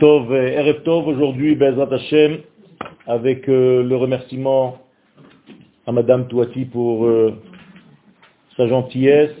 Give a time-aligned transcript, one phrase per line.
[0.00, 2.38] Tov, Erev Tov, aujourd'hui, Bezrat Hashem,
[3.06, 4.78] avec euh, le remerciement
[5.86, 7.34] à Madame Touati pour euh,
[8.56, 9.34] sa gentillesse.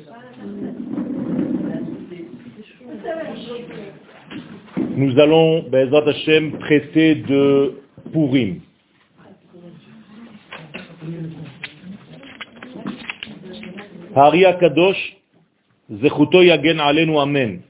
[4.96, 7.80] Nous allons, Bezrat Hashem, traiter de
[8.12, 8.60] Purim.
[14.14, 15.16] Hari Kadosh,
[15.90, 17.62] Zechuto Yagen Alenu Amen.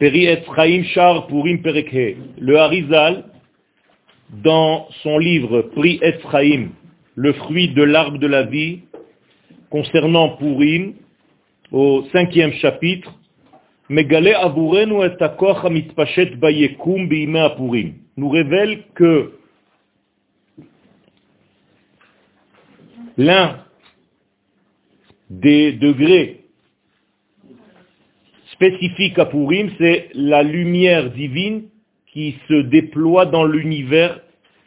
[0.00, 2.16] Shar Purim Perekhe.
[2.38, 3.24] Le Harizal,
[4.30, 6.68] dans son livre Pri Chaim,
[7.16, 8.82] le fruit de l'arbre de la vie,
[9.70, 10.94] concernant Purim,
[11.72, 13.12] au cinquième chapitre,
[18.16, 19.32] nous révèle que
[23.16, 23.64] l'un
[25.28, 26.37] des degrés
[28.58, 31.62] spécifiques à Purim, c'est la lumière divine
[32.08, 34.20] qui se déploie dans l'univers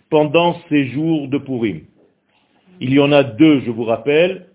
[0.09, 1.81] pendant ces jours de Purim.
[2.79, 4.47] Il y en a deux, je vous rappelle,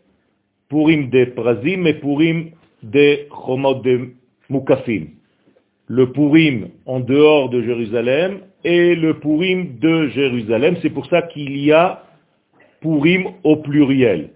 [0.70, 2.50] Purim de Prazim et Purim
[2.82, 4.12] de Chomot de.
[5.88, 10.76] Le Purim en dehors de Jérusalem et le Purim de Jérusalem.
[10.80, 12.04] C'est pour ça qu'il y a
[12.80, 14.30] Purim au pluriel.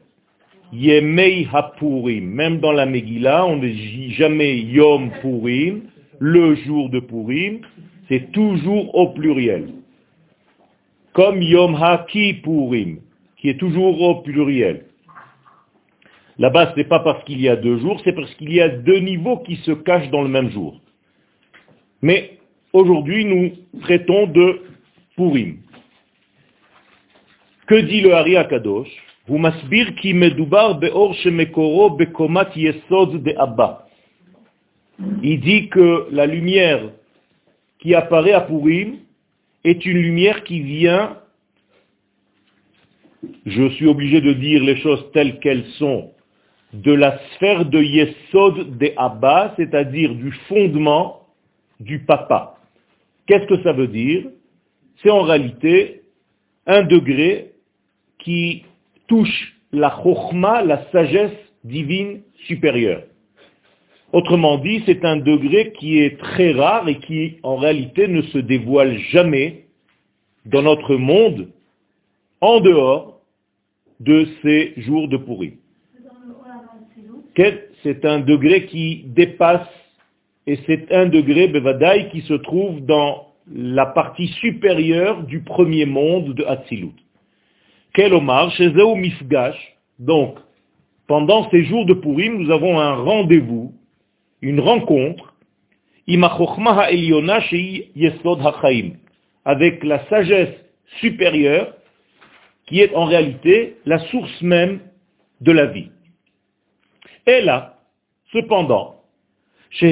[0.72, 2.24] Yemei HaPurim.
[2.24, 5.82] Même dans la Megillah, on ne dit jamais Yom Purim,
[6.18, 7.60] le jour de Purim,
[8.08, 9.68] c'est toujours au pluriel.
[11.12, 12.98] Comme Yom HaKippurim,
[13.36, 14.86] qui est toujours au pluriel.
[16.38, 18.68] Là-bas, ce n'est pas parce qu'il y a deux jours, c'est parce qu'il y a
[18.68, 20.80] deux niveaux qui se cachent dans le même jour.
[22.00, 22.38] Mais
[22.72, 24.62] aujourd'hui, nous traitons de
[25.16, 25.58] Purim.
[27.66, 28.88] Que dit le Hari Kadosh
[29.29, 33.73] הוא מסביר כי מדובר באור שמקורו בקומת יסוד דאבא.
[35.21, 36.89] Il dit que la lumière
[37.79, 38.99] qui apparaît à Purim
[39.65, 41.17] est une lumière qui vient,
[43.45, 46.11] je suis obligé de dire les choses telles qu'elles sont,
[46.73, 51.27] de la sphère de Yesod de Abba, c'est-à-dire du fondement
[51.79, 52.57] du papa.
[53.27, 54.25] Qu'est-ce que ça veut dire
[55.01, 56.01] C'est en réalité
[56.67, 57.51] un degré
[58.19, 58.63] qui
[59.10, 63.02] touche la chokhma, la sagesse divine supérieure.
[64.12, 68.38] Autrement dit, c'est un degré qui est très rare et qui en réalité ne se
[68.38, 69.66] dévoile jamais
[70.46, 71.48] dans notre monde
[72.40, 73.20] en dehors
[73.98, 75.54] de ces jours de pourri.
[77.82, 79.68] C'est un degré qui dépasse
[80.46, 86.34] et c'est un degré, Bevadaï, qui se trouve dans la partie supérieure du premier monde
[86.34, 86.94] de Hatzilut.
[87.92, 89.56] Quel Omar, chez Zéou Mifgash,
[89.98, 90.38] donc,
[91.08, 93.74] pendant ces jours de Purim, nous avons un rendez-vous,
[94.42, 95.34] une rencontre,
[99.44, 100.54] avec la sagesse
[101.00, 101.74] supérieure,
[102.66, 104.80] qui est en réalité la source même
[105.40, 105.90] de la vie.
[107.26, 107.78] Et là,
[108.32, 108.96] cependant,
[109.72, 109.86] ce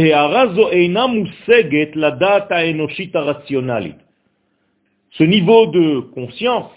[5.24, 6.70] niveau de conscience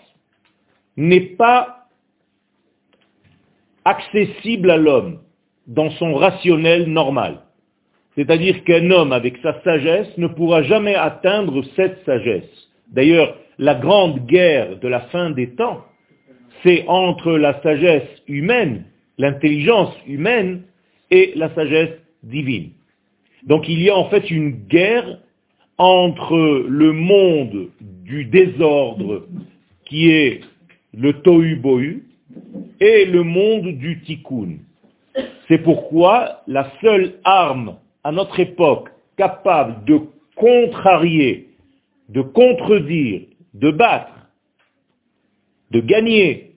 [0.97, 1.87] n'est pas
[3.85, 5.19] accessible à l'homme
[5.67, 7.41] dans son rationnel normal.
[8.15, 12.69] C'est-à-dire qu'un homme avec sa sagesse ne pourra jamais atteindre cette sagesse.
[12.91, 15.85] D'ailleurs, la grande guerre de la fin des temps,
[16.63, 18.85] c'est entre la sagesse humaine,
[19.17, 20.63] l'intelligence humaine,
[21.09, 22.71] et la sagesse divine.
[23.43, 25.19] Donc il y a en fait une guerre
[25.77, 29.27] entre le monde du désordre
[29.85, 30.41] qui est
[30.93, 32.03] le tohu bohu
[32.79, 34.57] et le monde du tikkun.
[35.47, 39.99] C'est pourquoi la seule arme à notre époque capable de
[40.35, 41.49] contrarier,
[42.09, 43.21] de contredire,
[43.53, 44.27] de battre,
[45.71, 46.55] de gagner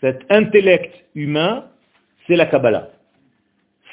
[0.00, 1.66] cet intellect humain,
[2.26, 2.88] c'est la Kabbalah.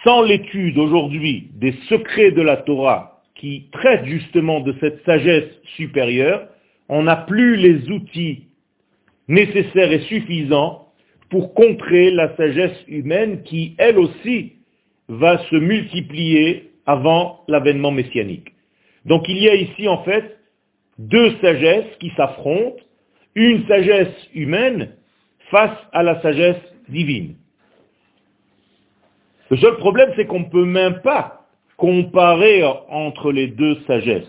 [0.04, 6.48] Sans l'étude aujourd'hui des secrets de la Torah qui traitent justement de cette sagesse supérieure,
[6.90, 8.48] on n'a plus les outils
[9.28, 10.88] nécessaire et suffisant
[11.30, 14.54] pour contrer la sagesse humaine qui, elle aussi,
[15.10, 18.54] va se multiplier avant l'avènement messianique.
[19.06, 20.38] Donc il y a ici en fait
[21.00, 22.82] deux sagesses qui s'affrontent,
[23.36, 24.90] une sagesse humaine
[25.52, 27.36] face à la sagesse divine.
[29.50, 31.46] Le seul problème, c'est qu'on ne peut même pas
[31.78, 34.26] comparer entre les deux sagesses.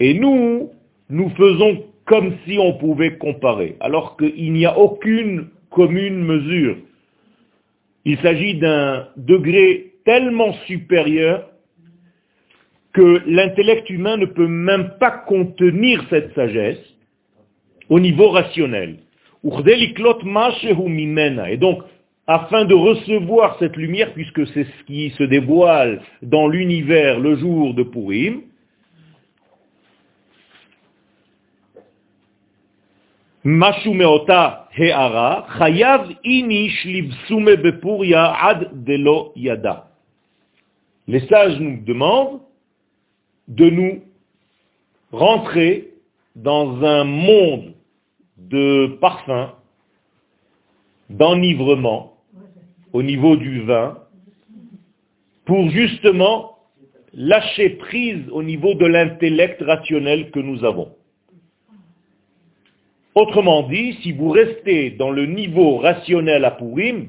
[0.00, 0.70] Et nous,
[1.08, 6.76] nous faisons comme si on pouvait comparer, alors qu'il n'y a aucune commune mesure.
[8.04, 11.48] Il s'agit d'un degré tellement supérieur
[12.92, 16.82] que l'intellect humain ne peut même pas contenir cette sagesse
[17.88, 18.96] au niveau rationnel.
[19.44, 19.48] Et
[21.58, 21.82] donc,
[22.26, 27.72] afin de recevoir cette lumière, puisque c'est ce qui se dévoile dans l'univers le jour
[27.74, 28.40] de Purim,
[33.42, 33.62] Les
[41.26, 42.40] sages nous demandent
[43.48, 44.02] de nous
[45.10, 45.94] rentrer
[46.36, 47.72] dans un monde
[48.36, 49.54] de parfum,
[51.08, 52.18] d'enivrement
[52.92, 53.96] au niveau du vin,
[55.46, 56.58] pour justement
[57.14, 60.94] lâcher prise au niveau de l'intellect rationnel que nous avons.
[63.14, 67.08] Autrement dit, si vous restez dans le niveau rationnel à Purim,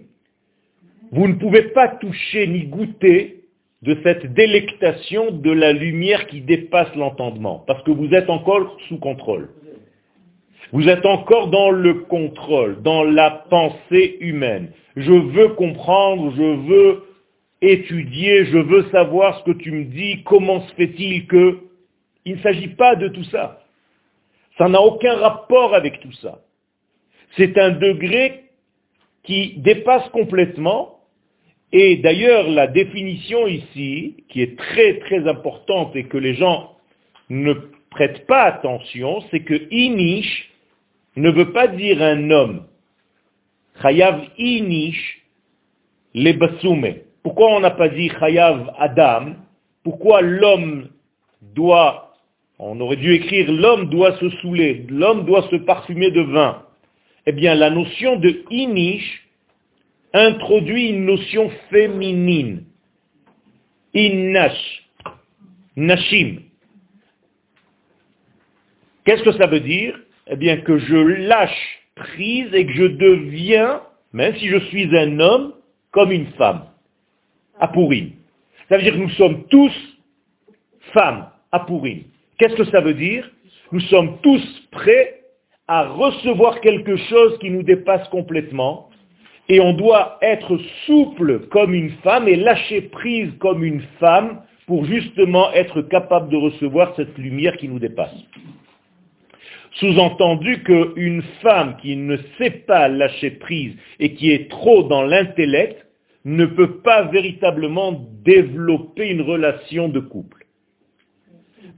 [1.12, 3.44] vous ne pouvez pas toucher ni goûter
[3.81, 8.98] de cette délectation de la lumière qui dépasse l'entendement, parce que vous êtes encore sous
[8.98, 9.50] contrôle.
[10.71, 14.71] Vous êtes encore dans le contrôle, dans la pensée humaine.
[14.95, 17.03] Je veux comprendre, je veux
[17.62, 21.59] étudier, je veux savoir ce que tu me dis, comment se fait-il que...
[22.24, 23.61] Il ne s'agit pas de tout ça.
[24.57, 26.39] Ça n'a aucun rapport avec tout ça.
[27.38, 28.45] C'est un degré
[29.24, 31.00] qui dépasse complètement,
[31.71, 36.75] et d'ailleurs la définition ici, qui est très très importante et que les gens
[37.30, 37.53] ne
[37.92, 40.50] prêtent pas attention, c'est que inish
[41.15, 42.65] ne veut pas dire un homme.
[43.81, 45.21] Chayav inish
[46.13, 49.36] le Pourquoi on n'a pas dit chayav adam?
[49.83, 50.89] Pourquoi l'homme
[51.42, 52.11] doit
[52.63, 56.63] on aurait dû écrire l'homme doit se saouler, l'homme doit se parfumer de vin.
[57.25, 59.28] Eh bien, la notion de inish
[60.13, 62.63] introduit une notion féminine.
[63.96, 64.84] Innash,
[65.75, 66.42] nashim.
[69.06, 70.00] Qu'est-ce que ça veut dire?
[70.28, 73.81] Eh bien, que je lâche prise et que je deviens,
[74.13, 75.54] même si je suis un homme,
[75.90, 76.66] comme une femme,
[77.60, 78.12] à Pourim.
[78.69, 79.74] Ça veut dire que nous sommes tous
[80.94, 82.04] femmes à Pourim.
[82.42, 83.30] Qu'est-ce que ça veut dire
[83.72, 84.42] Nous sommes tous
[84.72, 85.20] prêts
[85.68, 88.90] à recevoir quelque chose qui nous dépasse complètement
[89.48, 90.58] et on doit être
[90.88, 96.38] souple comme une femme et lâcher prise comme une femme pour justement être capable de
[96.38, 98.16] recevoir cette lumière qui nous dépasse.
[99.74, 105.86] Sous-entendu qu'une femme qui ne sait pas lâcher prise et qui est trop dans l'intellect
[106.26, 110.41] ne peut pas véritablement développer une relation de couple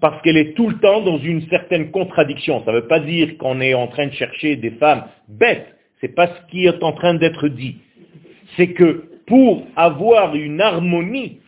[0.03, 2.61] parce qu'elle est tout le temps dans une certaine contradiction.
[2.65, 5.77] Ça ne veut pas dire qu'on est en train de chercher des femmes bêtes.
[6.01, 7.77] C'est pas ce qui est en train d'être dit.
[8.57, 11.39] C'est que pour avoir une harmonie,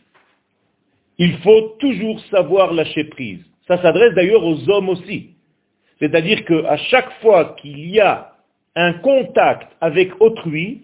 [1.18, 3.42] il faut toujours savoir lâcher prise.
[3.68, 5.32] Ça s'adresse d'ailleurs aux hommes aussi.
[6.00, 8.36] C'est-à-dire qu'à chaque fois qu'il y a
[8.78, 10.84] un contact avec autrui,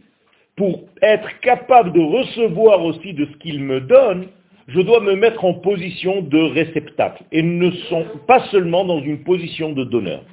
[0.58, 4.28] pour être capable de recevoir aussi de ce qu'il me donne,
[4.68, 9.24] je dois me mettre en position de réceptacle et ne sont pas seulement dans une
[9.24, 10.24] position de donneur.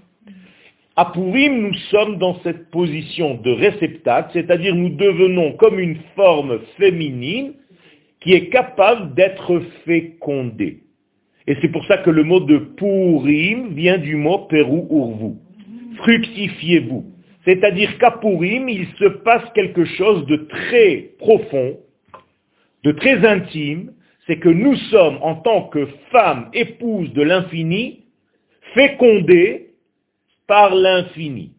[0.97, 6.59] À Pourim, nous sommes dans cette position de réceptacle, c'est-à-dire nous devenons comme une forme
[6.77, 7.53] féminine
[8.21, 10.81] qui est capable d'être fécondée.
[11.47, 15.37] Et c'est pour ça que le mot de Pourim vient du mot Pérou Urvu.
[15.99, 17.07] Fructifiez-vous.
[17.45, 21.79] C'est-à-dire qu'à Pourim, il se passe quelque chose de très profond,
[22.85, 23.93] de très intime,
[24.29, 28.05] c'est que nous sommes, en tant que femmes épouses de l'infini,
[28.75, 29.71] fécondées
[30.47, 31.53] par l'infini.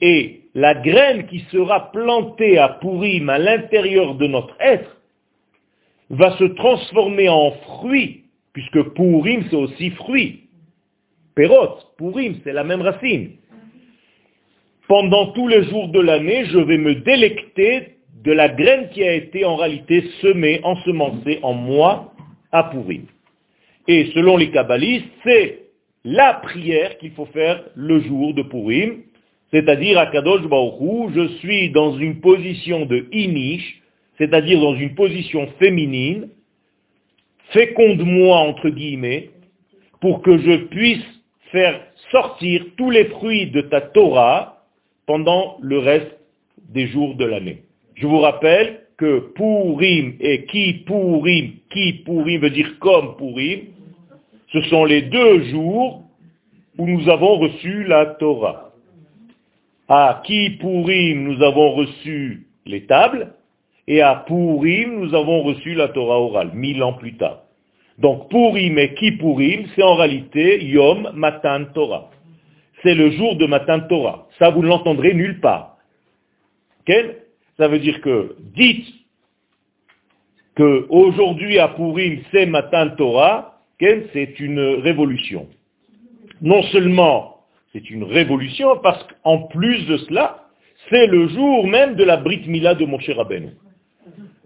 [0.00, 4.96] Et la graine qui sera plantée à Purim à l'intérieur de notre être
[6.10, 10.48] va se transformer en fruit, puisque Purim c'est aussi fruit.
[11.36, 13.36] Perot, Purim, c'est la même racine.
[14.88, 19.12] Pendant tous les jours de l'année, je vais me délecter de la graine qui a
[19.12, 22.12] été en réalité semée, ensemencée en moi
[22.52, 22.70] à
[23.88, 25.66] Et selon les kabbalistes, c'est
[26.04, 29.02] la prière qu'il faut faire le jour de Purim,
[29.50, 33.82] c'est-à-dire à Kadosh je suis dans une position de inish,
[34.18, 36.28] c'est-à-dire dans une position féminine,
[37.52, 39.30] féconde-moi entre guillemets,
[40.00, 41.04] pour que je puisse
[41.52, 44.64] faire sortir tous les fruits de ta Torah
[45.06, 46.16] pendant le reste
[46.68, 47.62] des jours de l'année.
[47.94, 53.60] Je vous rappelle que Purim et qui Purim, qui Purim veut dire comme Purim,
[54.52, 56.02] ce sont les deux jours
[56.78, 58.72] où nous avons reçu la Torah.
[59.88, 63.34] À qui Purim nous avons reçu les tables,
[63.86, 67.42] et à Purim nous avons reçu la Torah orale, mille ans plus tard.
[67.98, 72.10] Donc Purim et Kippurim, c'est en réalité Yom Matan Torah.
[72.82, 74.26] C'est le jour de Matan Torah.
[74.38, 75.78] Ça, vous ne l'entendrez nulle part.
[77.58, 78.86] Ça veut dire que dites
[80.54, 85.48] que aujourd'hui à Purim, c'est Matan Torah, c'est une révolution.
[86.40, 87.36] Non seulement
[87.72, 90.46] c'est une révolution, parce qu'en plus de cela,
[90.88, 93.50] c'est le jour même de la Brit Mila de Moshe Rabbeinu.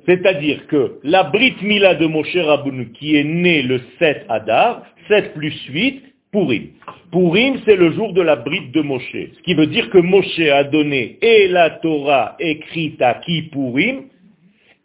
[0.07, 5.35] C'est-à-dire que la Brit Mila de Moshe Rabbeinu, qui est née le 7 Adar, 7
[5.35, 6.03] plus 8,
[6.33, 6.69] Purim.
[7.11, 9.13] Purim, c'est le jour de la Brit de Moshe.
[9.13, 14.05] Ce qui veut dire que Moshe a donné et la Torah écrite à qui Purim,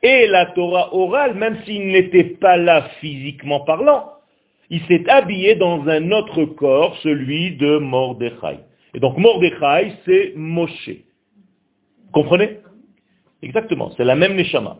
[0.01, 4.11] et la Torah orale, même s'il n'était pas là physiquement parlant.
[4.69, 8.59] Il s'est habillé dans un autre corps, celui de Mordechai.
[8.93, 10.91] Et donc Mordechai, c'est Moshe.
[12.11, 12.59] Comprenez?
[13.41, 14.77] Exactement, c'est la même Neshama.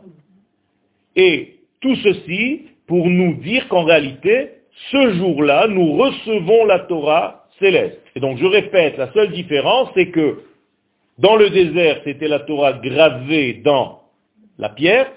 [1.14, 4.55] Et tout ceci pour nous dire qu'en réalité,
[4.90, 8.00] ce jour-là, nous recevons la Torah céleste.
[8.14, 10.42] Et donc je répète, la seule différence, c'est que
[11.18, 14.02] dans le désert, c'était la Torah gravée dans
[14.58, 15.10] la pierre.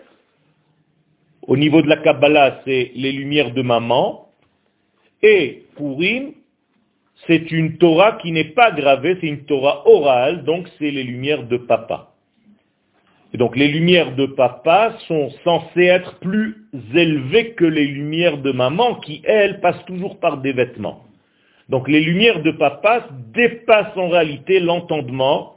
[1.42, 4.30] Au niveau de la Kabbalah, c'est les lumières de maman.
[5.22, 6.34] Et Purim,
[7.28, 11.44] c'est une Torah qui n'est pas gravée, c'est une Torah orale, donc c'est les lumières
[11.44, 12.09] de papa.
[13.34, 16.56] Donc les lumières de papa sont censées être plus
[16.96, 21.04] élevées que les lumières de maman qui, elles, passent toujours par des vêtements.
[21.70, 25.56] Donc les lumières de papa dépassent en réalité l'entendement.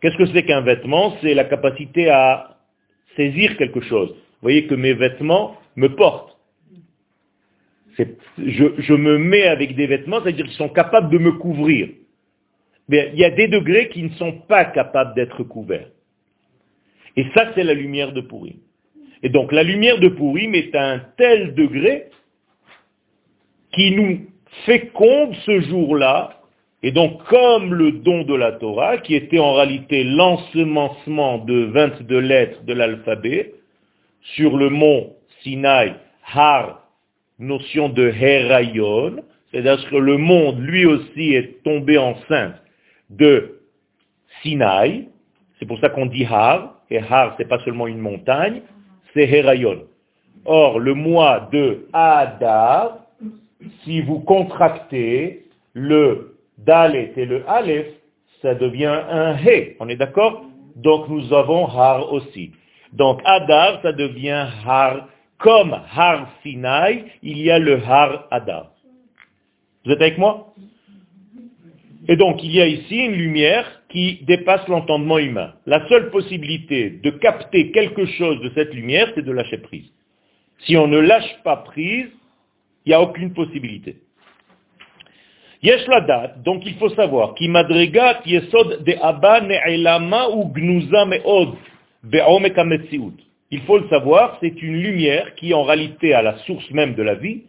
[0.00, 1.16] Qu'est-ce que c'est qu'un vêtement?
[1.22, 2.56] C'est la capacité à
[3.16, 4.10] saisir quelque chose.
[4.10, 6.36] Vous voyez que mes vêtements me portent.
[7.96, 8.04] Je,
[8.78, 11.90] je, me mets avec des vêtements, c'est-à-dire qu'ils sont capables de me couvrir.
[12.88, 15.88] Mais il y a des degrés qui ne sont pas capables d'être couverts.
[17.16, 18.56] Et ça, c'est la lumière de Purim.
[19.22, 22.06] Et donc la lumière de Purim est à un tel degré
[23.72, 24.26] qui nous
[24.66, 26.40] féconde ce jour-là,
[26.82, 32.18] et donc comme le don de la Torah, qui était en réalité l'ensemencement de 22
[32.18, 33.54] lettres de l'alphabet,
[34.34, 35.94] sur le mont Sinaï,
[36.34, 36.88] Har,
[37.38, 39.16] notion de Herayon,
[39.50, 42.60] c'est-à-dire que le monde lui aussi est tombé enceinte
[43.10, 43.60] de
[44.42, 45.08] Sinaï,
[45.58, 48.62] c'est pour ça qu'on dit Har, et Har, c'est pas seulement une montagne,
[49.12, 49.84] c'est Herayon.
[50.44, 52.98] Or, le mois de Adar,
[53.82, 57.86] si vous contractez le Dalet et le Aleph,
[58.40, 59.76] ça devient un He.
[59.80, 60.44] On est d'accord?
[60.76, 62.52] Donc nous avons Har aussi.
[62.92, 65.08] Donc Adar, ça devient Har.
[65.38, 68.70] Comme Har Sinai, il y a le Har Adar.
[69.84, 70.52] Vous êtes avec moi?
[72.08, 75.52] Et donc il y a ici une lumière qui dépasse l'entendement humain.
[75.66, 79.84] La seule possibilité de capter quelque chose de cette lumière, c'est de lâcher prise.
[80.60, 82.08] Si on ne lâche pas prise,
[82.84, 83.96] il n'y a aucune possibilité.
[85.62, 91.54] Yesh la date, donc il faut savoir, qui yesod de abba ne'elama ou gnuza me'od
[93.50, 97.02] Il faut le savoir, c'est une lumière qui en réalité a la source même de
[97.02, 97.42] la vie,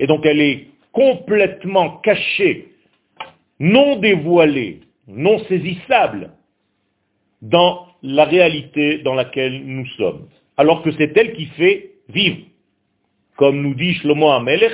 [0.00, 2.68] et donc elle est complètement cachée,
[3.60, 6.30] non dévoilée, non saisissable
[7.42, 10.28] dans la réalité dans laquelle nous sommes.
[10.56, 12.38] Alors que c'est elle qui fait vivre.
[13.36, 14.72] Comme nous dit Shlomo Amelech,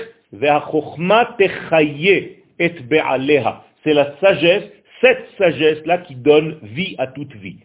[3.85, 4.65] c'est la sagesse,
[5.01, 7.59] cette sagesse-là qui donne vie à toute vie.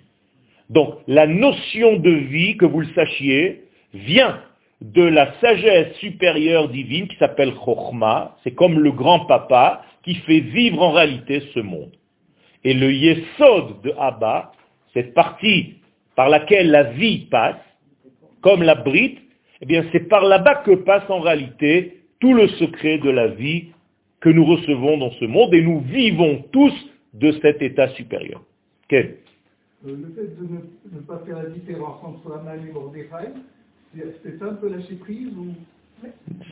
[0.69, 4.41] Donc la notion de vie, que vous le sachiez, vient
[4.81, 10.39] de la sagesse supérieure divine qui s'appelle Chochma, c'est comme le grand papa qui fait
[10.39, 11.91] vivre en réalité ce monde.
[12.63, 14.51] Et le Yesod de Abba,
[14.93, 15.75] cette partie
[16.15, 17.55] par laquelle la vie passe,
[18.41, 19.19] comme la brite,
[19.61, 23.67] eh bien c'est par là-bas que passe en réalité tout le secret de la vie
[24.19, 26.73] que nous recevons dans ce monde et nous vivons tous
[27.13, 28.41] de cet état supérieur.
[28.87, 29.17] Quel
[29.85, 33.29] euh, Le fait de ne, pas faire la différence entre Aman et Mordechai,
[33.95, 35.53] c'est un peu lâcher prise ou...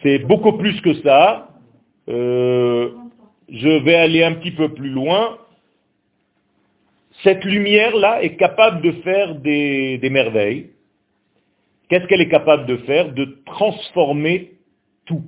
[0.01, 1.50] C'est beaucoup plus que ça.
[2.09, 2.91] Euh,
[3.50, 5.38] je vais aller un petit peu plus loin
[7.24, 10.69] cette lumière-là est capable de faire des, merveilles.
[11.89, 14.51] Qu'est-ce qu'elle est capable de faire De transformer
[15.05, 15.24] tout.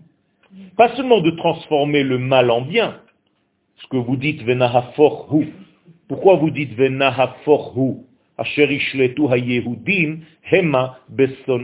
[0.76, 3.00] Pas seulement de transformer le mal en bien,
[3.78, 5.54] ce que vous dites venahaforhu.
[6.08, 7.98] Pourquoi vous dites venahaforhu?
[10.52, 11.00] Hema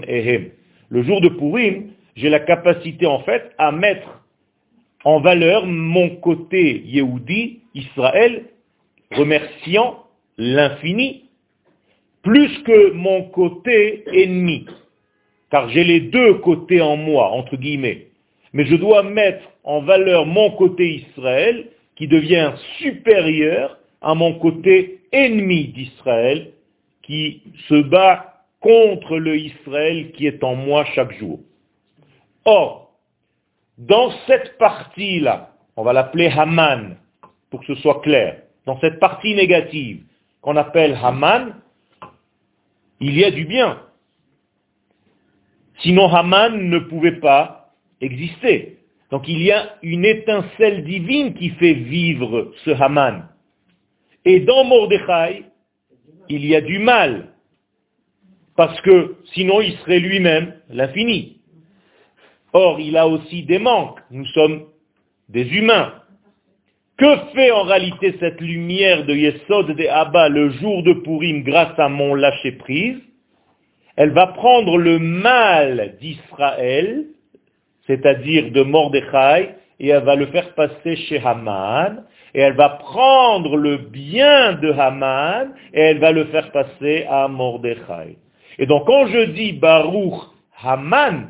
[0.08, 0.50] ehem.
[0.90, 4.24] Le jour de Purim, j'ai la capacité en fait à mettre
[5.04, 8.46] en valeur mon côté Yehudi, Israël,
[9.12, 10.03] remerciant
[10.38, 11.30] l'infini,
[12.22, 14.66] plus que mon côté ennemi.
[15.52, 18.08] Car j'ai les deux côtés en moi, entre guillemets.
[18.54, 25.02] mais je dois mettre en valeur mon côté Israël qui devient supérieur à mon côté
[25.12, 26.52] ennemi d'Israël
[27.02, 31.40] qui se bat contre le Israël qui est en moi chaque jour.
[32.46, 32.94] Or,
[33.78, 36.96] dans cette partie-là, on va l'appeler Haman,
[37.50, 40.04] pour que ce soit clair, dans cette partie négative
[40.44, 41.56] qu'on appelle Haman,
[43.00, 43.82] il y a du bien.
[45.80, 48.78] Sinon Haman ne pouvait pas exister.
[49.10, 53.30] Donc il y a une étincelle divine qui fait vivre ce Haman.
[54.26, 55.46] Et dans Mordechai,
[56.30, 57.30] il y a du mal.
[58.56, 61.42] Parce que sinon il serait lui-même l'infini.
[62.52, 64.00] Or, il a aussi des manques.
[64.12, 64.66] Nous sommes
[65.30, 66.03] des humains.
[66.98, 71.78] Que fait en réalité cette lumière de Yesod de Abba le jour de Purim grâce
[71.80, 73.00] à mon lâcher-prise?
[73.96, 77.06] Elle va prendre le mal d'Israël,
[77.88, 82.04] c'est-à-dire de Mordechai, et elle va le faire passer chez Haman,
[82.36, 87.28] et elle va prendre le bien de Haman, et elle va le faire passer à
[87.28, 88.18] Mordechai.
[88.60, 90.22] Et donc quand je dis Baruch
[90.64, 91.30] Haman,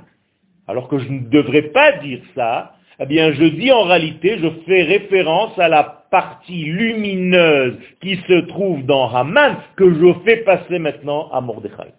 [0.67, 4.49] alors que je ne devrais pas dire ça, eh bien je dis en réalité, je
[4.65, 10.79] fais référence à la partie lumineuse qui se trouve dans Haman, que je fais passer
[10.79, 11.93] maintenant à Mordechai.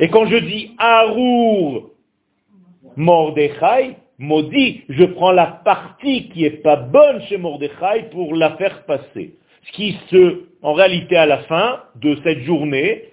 [0.00, 1.90] Et quand je dis Arour
[2.96, 8.84] Mordechai, maudit, je prends la partie qui est pas bonne chez Mordechai pour la faire
[8.84, 9.34] passer.
[9.66, 13.04] Ce qui se, en réalité à la fin de cette journée,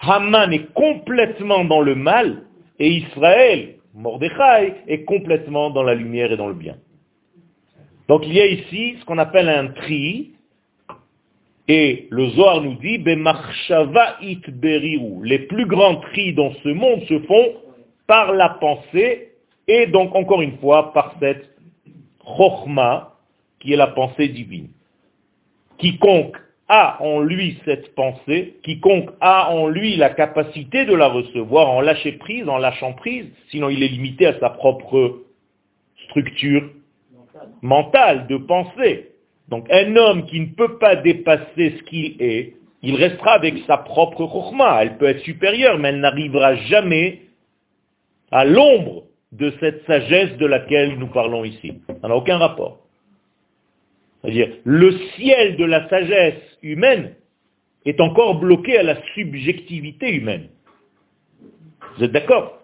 [0.00, 2.42] Haman est complètement dans le mal
[2.78, 6.76] et Israël Mordechai est complètement dans la lumière et dans le bien.
[8.08, 10.32] Donc il y a ici ce qu'on appelle un tri,
[11.66, 12.98] et le Zohar nous dit.
[12.98, 13.16] Les
[15.40, 17.54] plus grands tris dans ce monde se font
[18.06, 19.32] par la pensée,
[19.66, 21.50] et donc encore une fois par cette
[22.36, 23.14] chokma,
[23.58, 24.68] qui est la pensée divine.
[25.78, 26.36] Quiconque
[26.68, 31.80] a en lui cette pensée, quiconque a en lui la capacité de la recevoir en
[31.80, 35.20] lâcher prise, en lâchant prise, sinon il est limité à sa propre
[36.08, 36.68] structure
[37.62, 39.10] mentale de pensée.
[39.48, 43.78] Donc un homme qui ne peut pas dépasser ce qu'il est, il restera avec sa
[43.78, 44.82] propre chokhmah.
[44.82, 47.22] Elle peut être supérieure, mais elle n'arrivera jamais
[48.30, 51.80] à l'ombre de cette sagesse de laquelle nous parlons ici.
[52.00, 52.78] Ça n'a aucun rapport.
[54.22, 57.14] C'est-à-dire, le ciel de la sagesse humaine
[57.84, 60.48] est encore bloqué à la subjectivité humaine.
[61.96, 62.60] Vous êtes d'accord?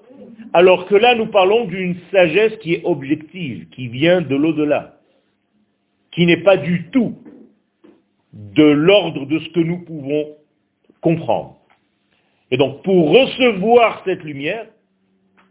[0.52, 4.98] Alors que là, nous parlons d'une sagesse qui est objective, qui vient de l'au-delà,
[6.10, 7.16] qui n'est pas du tout
[8.32, 10.36] de l'ordre de ce que nous pouvons
[11.00, 11.58] comprendre.
[12.50, 14.66] Et donc, pour recevoir cette lumière,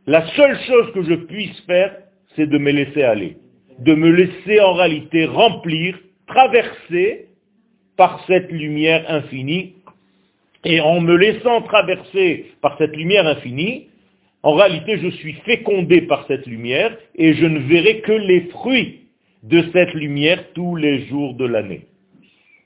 [0.05, 1.95] la seule chose que je puisse faire,
[2.35, 3.37] c'est de me laisser aller
[3.81, 7.29] de me laisser en réalité remplir, traverser
[8.01, 9.75] par cette lumière infinie.
[10.65, 13.89] Et en me laissant traverser par cette lumière infinie,
[14.41, 19.01] en réalité, je suis fécondé par cette lumière et je ne verrai que les fruits
[19.43, 21.81] de cette lumière tous les jours de l'année.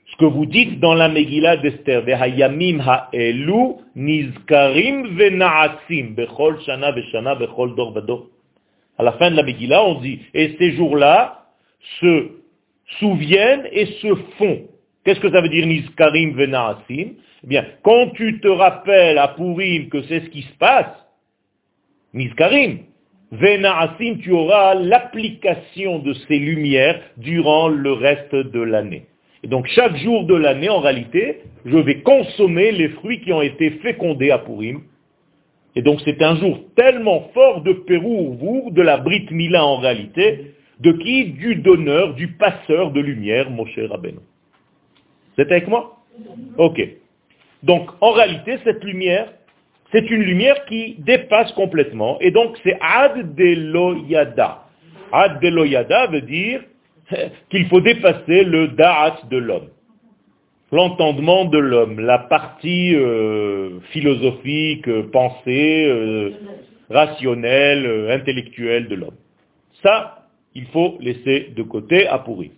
[0.06, 3.58] Ce que vous dites dans la Megillah d'Esther, ha'elu
[3.94, 5.02] nizkarim
[6.16, 8.28] bechol shana bechana bechol dor vador.
[8.96, 11.44] À la fin de la Megillah, on dit, et ces jours-là
[12.00, 12.30] se
[12.98, 14.62] souviennent et se font.
[15.06, 17.14] Qu'est-ce que ça veut dire Nizkarim Venaasim?
[17.44, 20.92] Eh bien, quand tu te rappelles à Purim que c'est ce qui se passe,
[22.12, 22.80] Nizkarim,
[23.30, 29.06] Venaasim, tu auras l'application de ces lumières durant le reste de l'année.
[29.44, 33.42] Et donc chaque jour de l'année, en réalité, je vais consommer les fruits qui ont
[33.42, 34.80] été fécondés à Purim
[35.76, 40.54] et donc c'est un jour tellement fort de Pérou, de la Brit Mila en réalité,
[40.80, 41.26] de qui?
[41.26, 44.18] Du donneur, du passeur de lumière, Moshe Rabbeinu.
[45.36, 45.98] C'est avec moi
[46.58, 46.80] Ok.
[47.62, 49.32] Donc en réalité, cette lumière,
[49.92, 54.64] c'est une lumière qui dépasse complètement, et donc c'est Ad Deloyada.
[55.12, 56.62] Ad Deloyada veut dire
[57.50, 59.68] qu'il faut dépasser le Da'at de l'homme
[60.72, 66.30] l'entendement de l'homme, la partie euh, philosophique, euh, pensée, euh,
[66.90, 69.16] rationnelle, intellectuelle de l'homme.
[69.82, 72.50] Ça, il faut laisser de côté à pourrir.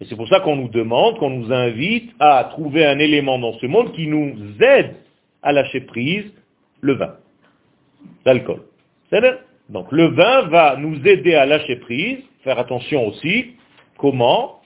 [0.00, 3.58] Et c'est pour ça qu'on nous demande, qu'on nous invite à trouver un élément dans
[3.58, 4.94] ce monde qui nous aide
[5.42, 6.24] à lâcher prise,
[6.80, 7.14] le vin,
[8.24, 8.62] l'alcool.
[9.68, 13.56] Donc le vin va nous aider à lâcher prise, faire attention aussi,
[13.96, 14.60] comment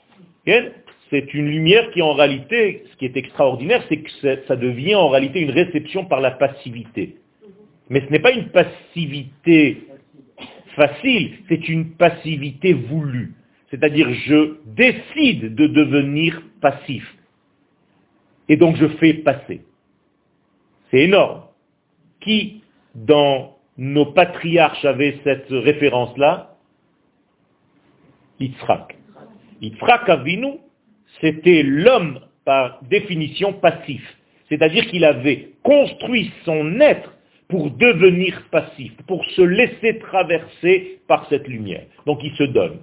[1.10, 4.10] c'est une lumière qui en réalité, ce qui est extraordinaire, c'est que
[4.46, 7.16] ça devient en réalité une réception par la passivité.
[7.90, 9.82] Mais ce n'est pas une passivité
[10.74, 13.34] facile, c'est une passivité voulue.
[13.72, 17.02] C'est-à-dire je décide de devenir passif.
[18.50, 19.62] Et donc je fais passer.
[20.90, 21.44] C'est énorme.
[22.20, 22.62] Qui
[22.94, 26.54] dans nos patriarches avait cette référence-là?
[28.40, 28.94] Yitzhak.
[29.62, 30.58] Yitzhak Avinu,
[31.22, 34.02] c'était l'homme par définition passif.
[34.50, 37.16] C'est-à-dire qu'il avait construit son être
[37.48, 41.86] pour devenir passif, pour se laisser traverser par cette lumière.
[42.04, 42.80] Donc il se donne.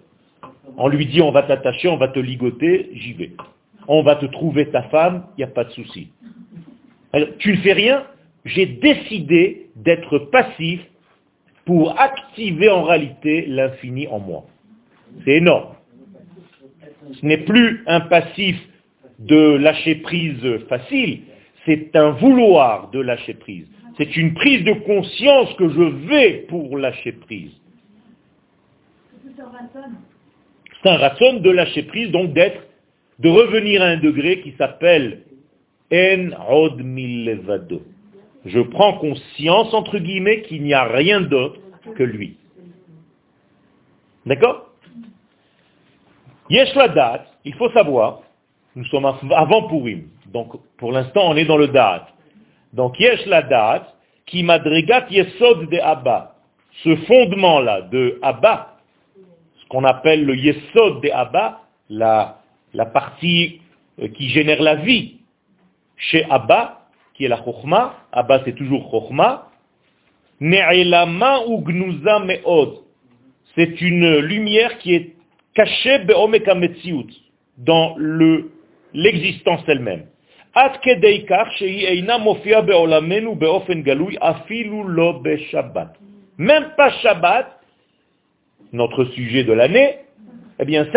[0.77, 3.31] On lui dit on va t'attacher, on va te ligoter, j'y vais.
[3.87, 6.09] On va te trouver ta femme, il n'y a pas de souci.
[7.39, 8.05] tu ne fais rien,
[8.45, 10.81] j'ai décidé d'être passif
[11.65, 14.45] pour activer en réalité l'infini en moi.
[15.25, 15.75] C'est énorme.
[17.13, 18.57] Ce n'est plus un passif
[19.19, 21.21] de lâcher prise facile,
[21.65, 23.67] c'est un vouloir de lâcher prise.
[23.97, 27.51] C'est une prise de conscience que je vais pour lâcher prise.
[30.81, 32.61] C'est un ratson de lâcher prise, donc d'être,
[33.19, 35.23] de revenir à un degré qui s'appelle
[35.91, 37.81] En Od Milevado.
[38.45, 41.59] Je prends conscience, entre guillemets, qu'il n'y a rien d'autre
[41.95, 42.37] que lui.
[44.25, 44.69] D'accord?
[46.49, 48.21] Yesh la date, il faut savoir,
[48.75, 52.07] nous sommes avant Purim, donc pour l'instant on est dans le date.
[52.73, 53.93] Donc yesh la date,
[54.25, 56.35] qui madrigat yesod de Abba.
[56.83, 58.78] Ce fondement-là de Abba,
[59.69, 62.41] qu'on appelle le yesod de Abba, la,
[62.93, 63.61] partie
[64.01, 65.17] euh, qui génère la vie,
[65.97, 69.49] chez Abba, qui est la Chokhma, Abba c'est toujours Chokhma,
[70.39, 72.79] Ne'elama ou Me'od.
[73.55, 75.15] C'est une lumière qui est
[75.53, 75.99] cachée
[77.57, 78.51] dans le
[78.93, 80.05] l'existence elle-même.
[86.37, 87.58] Même pas Shabbat,
[88.73, 89.97] notre sujet de l'année,
[90.59, 90.87] eh bien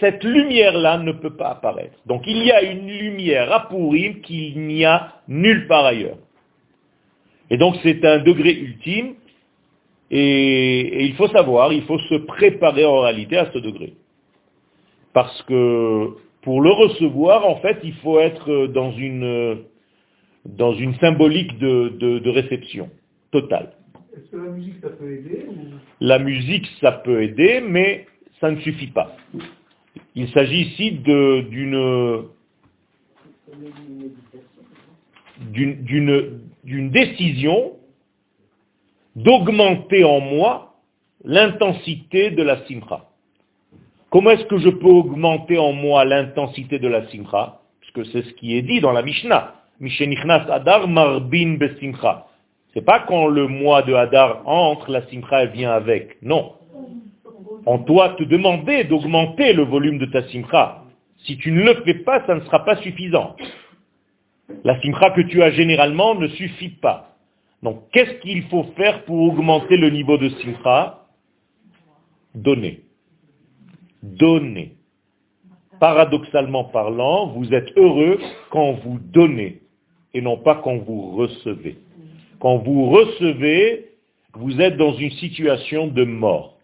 [0.00, 1.98] cette, lumière-là ne peut pas apparaître.
[2.06, 6.18] Donc il y a une lumière à Purim qu'il n'y a nulle part ailleurs.
[7.50, 9.14] Et donc c'est un degré ultime,
[10.10, 13.94] et, et, il faut savoir, il faut se préparer en réalité à ce degré.
[15.14, 19.62] Parce que pour le recevoir, en fait, il faut être dans une,
[20.44, 22.90] dans une symbolique de, réception
[23.30, 23.72] totale.
[24.14, 25.46] Est-ce que la musique, ça peut aider
[26.00, 28.06] La musique, ça peut aider, mais
[28.40, 29.16] ça ne suffit pas.
[30.14, 32.28] Il s'agit ici d'une
[36.90, 37.72] décision
[39.16, 40.74] d'augmenter en moi
[41.24, 43.08] l'intensité de la simcha.
[44.10, 47.60] Comment est-ce que je peux augmenter en moi l'intensité de la simcha?
[47.80, 49.54] Puisque c'est ce qui est dit dans la Mishnah.
[49.80, 52.26] Mishenichnas Adar marbin besimcha.
[52.74, 56.16] C'est pas quand le mois de Hadar entre, la simcha vient avec.
[56.22, 56.54] Non.
[57.66, 60.84] On doit te demander d'augmenter le volume de ta simcha.
[61.24, 63.36] Si tu ne le fais pas, ça ne sera pas suffisant.
[64.64, 67.16] La simcha que tu as généralement ne suffit pas.
[67.62, 71.06] Donc, qu'est-ce qu'il faut faire pour augmenter le niveau de simcha?
[72.34, 72.82] Donner
[74.02, 74.76] donner.
[75.80, 78.18] Paradoxalement parlant, vous êtes heureux
[78.50, 79.62] quand vous donnez
[80.14, 81.78] et non pas quand vous recevez.
[82.42, 83.92] Quand vous recevez,
[84.34, 86.58] vous êtes dans une situation de mort.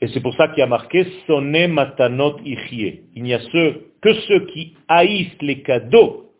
[0.00, 3.02] Et c'est pour ça qu'il y a marqué Sonne matanot ichie.
[3.14, 6.32] Il n'y a que ceux qui haïssent les cadeaux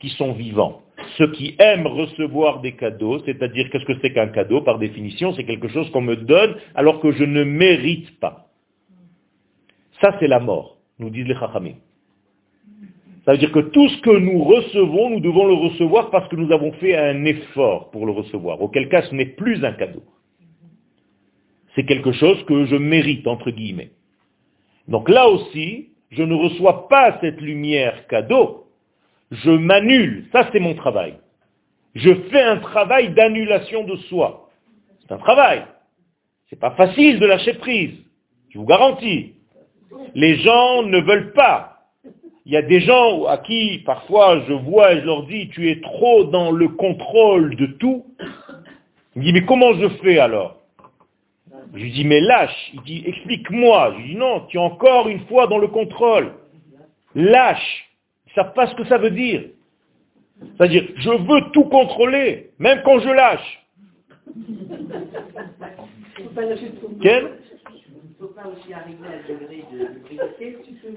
[0.00, 0.82] qui sont vivants.
[1.16, 5.44] Ceux qui aiment recevoir des cadeaux, c'est-à-dire qu'est-ce que c'est qu'un cadeau Par définition, c'est
[5.44, 8.50] quelque chose qu'on me donne alors que je ne mérite pas.
[10.02, 11.76] Ça, c'est la mort, nous disent les Chachamim.
[13.30, 16.34] Ça veut dire que tout ce que nous recevons, nous devons le recevoir parce que
[16.34, 18.60] nous avons fait un effort pour le recevoir.
[18.60, 20.02] Auquel cas, ce n'est plus un cadeau.
[21.76, 23.92] C'est quelque chose que je mérite, entre guillemets.
[24.88, 28.66] Donc là aussi, je ne reçois pas cette lumière cadeau,
[29.30, 30.26] je m'annule.
[30.32, 31.14] Ça, c'est mon travail.
[31.94, 34.50] Je fais un travail d'annulation de soi.
[35.02, 35.62] C'est un travail.
[36.48, 37.94] C'est pas facile de lâcher prise.
[38.48, 39.34] Je vous garantis.
[40.16, 41.79] Les gens ne veulent pas.
[42.46, 45.70] Il y a des gens à qui parfois je vois et je leur dis, tu
[45.70, 48.06] es trop dans le contrôle de tout.
[49.14, 50.56] Il me dit, mais comment je fais alors?
[51.74, 52.70] Je lui dis, mais lâche.
[52.74, 53.92] Il dit, explique-moi.
[53.92, 56.32] Je lui dis, non, tu es encore une fois dans le contrôle.
[57.14, 57.86] Lâche.
[58.26, 59.42] Ils ne savent pas ce que ça veut dire.
[60.56, 63.66] C'est-à-dire, je veux tout contrôler, même quand je lâche.
[67.02, 67.30] Quel?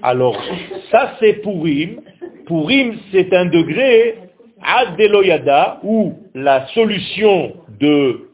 [0.01, 0.41] Alors,
[0.91, 2.01] ça c'est Purim.
[2.45, 4.17] Purim, c'est un degré
[4.61, 8.29] Adeloyada où la solution de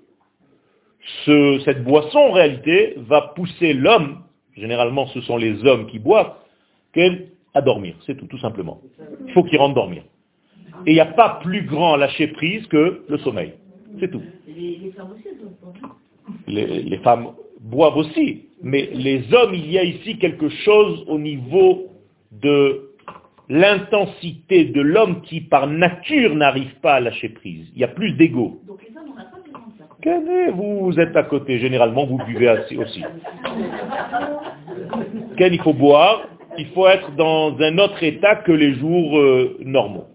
[1.65, 4.19] cette boisson, en réalité, va pousser l'homme,
[4.55, 6.33] généralement ce sont les hommes qui boivent,
[7.53, 7.95] à dormir.
[8.05, 8.79] C'est tout, tout simplement.
[9.27, 10.03] Il faut qu'il rentre dormir.
[10.85, 13.53] Et il n'y a pas plus grand lâcher prise que le sommeil.
[13.99, 14.21] C'est tout.
[14.47, 15.27] Les, femmes aussi
[16.47, 18.45] les, femmes boivent aussi.
[18.61, 21.87] Mais les hommes, il y a ici quelque chose au niveau
[22.31, 22.89] de
[23.47, 27.67] l'intensité de l'homme qui par nature n'arrive pas à lâcher prise.
[27.73, 28.59] Il y a plus d'ego.
[28.67, 29.37] Donc les hommes, on n'a pas
[29.77, 30.51] ça.
[30.51, 33.03] vous, êtes à côté, généralement vous buvez aussi.
[35.37, 39.57] Ken, il faut boire, il faut être dans un autre état que les jours euh,
[39.61, 40.05] normaux.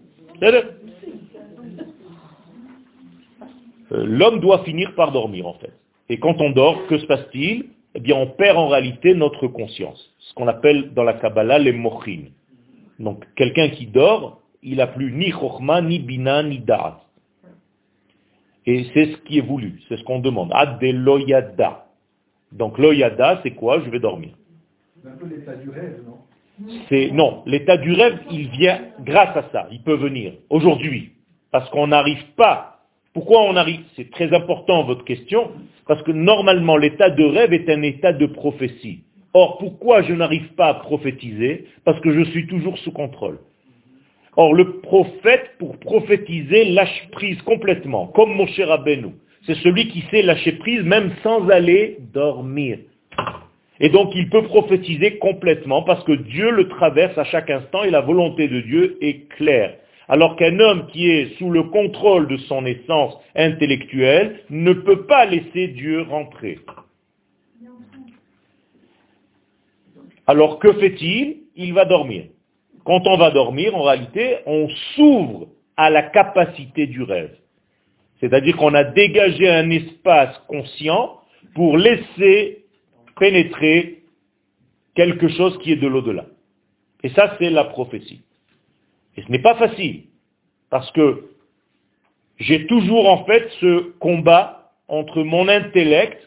[3.91, 5.73] Euh, l'homme doit finir par dormir en fait.
[6.09, 7.65] Et quand on dort, que se passe-t-il
[7.95, 11.71] Eh bien, on perd en réalité notre conscience, ce qu'on appelle dans la Kabbalah les
[11.71, 12.25] mochin.
[12.99, 17.01] Donc, quelqu'un qui dort, il n'a plus ni chokhma, ni bina, ni da'at.
[18.65, 20.49] Et c'est ce qui est voulu, c'est ce qu'on demande.
[20.53, 21.85] Ad de loyada.
[22.51, 24.31] Donc, loyada, c'est quoi Je vais dormir.
[25.01, 26.17] C'est un peu l'état du rêve, non?
[26.89, 29.67] C'est non, l'état du rêve, il vient grâce à ça.
[29.71, 31.11] Il peut venir aujourd'hui,
[31.51, 32.74] parce qu'on n'arrive pas.
[33.15, 35.49] Pourquoi on arrive C'est très important votre question,
[35.87, 39.03] parce que normalement l'état de rêve est un état de prophétie.
[39.33, 41.63] Or, pourquoi je n'arrive pas à prophétiser?
[41.85, 43.39] Parce que je suis toujours sous contrôle.
[44.35, 49.13] Or, le prophète, pour prophétiser, lâche prise complètement, comme mon cher Abenou.
[49.45, 52.79] C'est celui qui sait lâcher prise même sans aller dormir.
[53.79, 57.91] Et donc il peut prophétiser complètement parce que Dieu le traverse à chaque instant et
[57.91, 59.75] la volonté de Dieu est claire.
[60.07, 65.25] Alors qu'un homme qui est sous le contrôle de son essence intellectuelle ne peut pas
[65.25, 66.59] laisser Dieu rentrer.
[70.27, 71.37] Alors que fait-il?
[71.55, 72.25] Il va dormir.
[72.83, 77.35] Quand on va dormir, en réalité, on s'ouvre à la capacité du rêve.
[78.19, 81.19] C'est-à-dire qu'on a dégagé un espace conscient
[81.53, 82.65] pour laisser
[83.17, 84.03] pénétrer
[84.95, 86.25] quelque chose qui est de l'au-delà.
[87.03, 88.24] Et ça, c'est la prophétie.
[89.17, 90.03] Et ce n'est pas facile,
[90.69, 91.29] parce que
[92.37, 96.19] j'ai toujours en fait ce combat entre mon intellect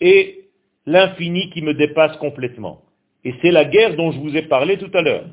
[0.00, 0.44] et
[0.86, 2.82] l'infini qui me dépasse complètement.
[3.24, 5.26] Et c'est la guerre dont je vous ai parlé tout à l'heure.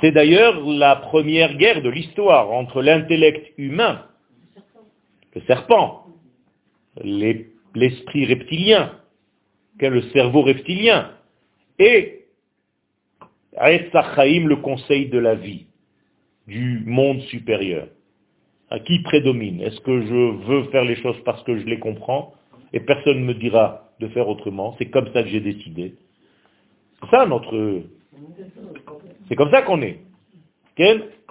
[0.00, 4.04] C'est d'ailleurs la première guerre de l'histoire entre l'intellect humain,
[5.34, 6.06] le serpent,
[7.02, 8.92] l'esprit reptilien,
[9.80, 11.10] le cerveau reptilien,
[11.78, 12.15] et
[13.58, 15.66] Chaim, le conseil de la vie,
[16.46, 17.88] du monde supérieur.
[18.70, 19.60] À qui prédomine?
[19.60, 22.34] Est-ce que je veux faire les choses parce que je les comprends?
[22.72, 25.94] Et personne ne me dira de faire autrement C'est comme ça que j'ai décidé.
[27.00, 27.82] C'est ça notre...
[29.28, 30.00] C'est comme ça qu'on est.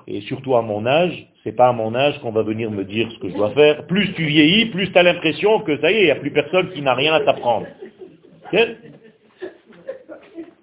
[0.07, 3.11] Et surtout à mon âge, c'est pas à mon âge qu'on va venir me dire
[3.11, 3.85] ce que je dois faire.
[3.87, 6.31] Plus tu vieillis, plus tu as l'impression que ça y est, il n'y a plus
[6.31, 7.67] personne qui n'a rien à t'apprendre.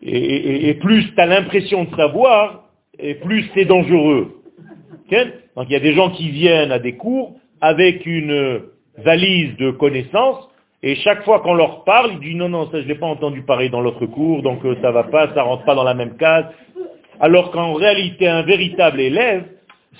[0.04, 2.64] Et, plus tu as l'impression de savoir,
[2.98, 4.42] et plus c'est dangereux.
[5.56, 8.62] Donc il y a des gens qui viennent à des cours avec une
[8.98, 10.48] valise de connaissances,
[10.82, 13.42] et chaque fois qu'on leur parle, ils disent non, non, ça je l'ai pas entendu
[13.42, 16.16] parler dans l'autre cours, donc euh, ça va pas, ça rentre pas dans la même
[16.16, 16.46] case.
[17.20, 19.44] Alors qu'en réalité, un véritable élève,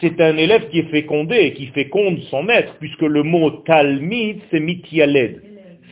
[0.01, 4.59] c'est un élève qui est fécondé, qui féconde son maître, puisque le mot talmid, c'est
[4.59, 5.43] mitialed.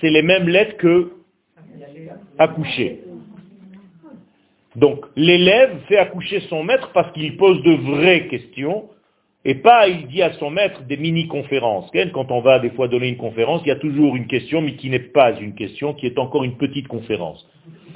[0.00, 1.12] C'est les mêmes lettres que
[2.38, 3.00] accoucher.
[4.76, 8.88] Donc l'élève fait accoucher son maître parce qu'il pose de vraies questions
[9.44, 11.90] et pas il dit à son maître des mini-conférences.
[12.12, 14.74] Quand on va des fois donner une conférence, il y a toujours une question, mais
[14.74, 17.46] qui n'est pas une question, qui est encore une petite conférence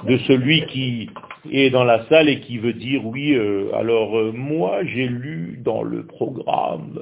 [0.07, 1.09] de celui qui
[1.51, 5.59] est dans la salle et qui veut dire oui, euh, alors euh, moi j'ai lu
[5.63, 6.99] dans le programme,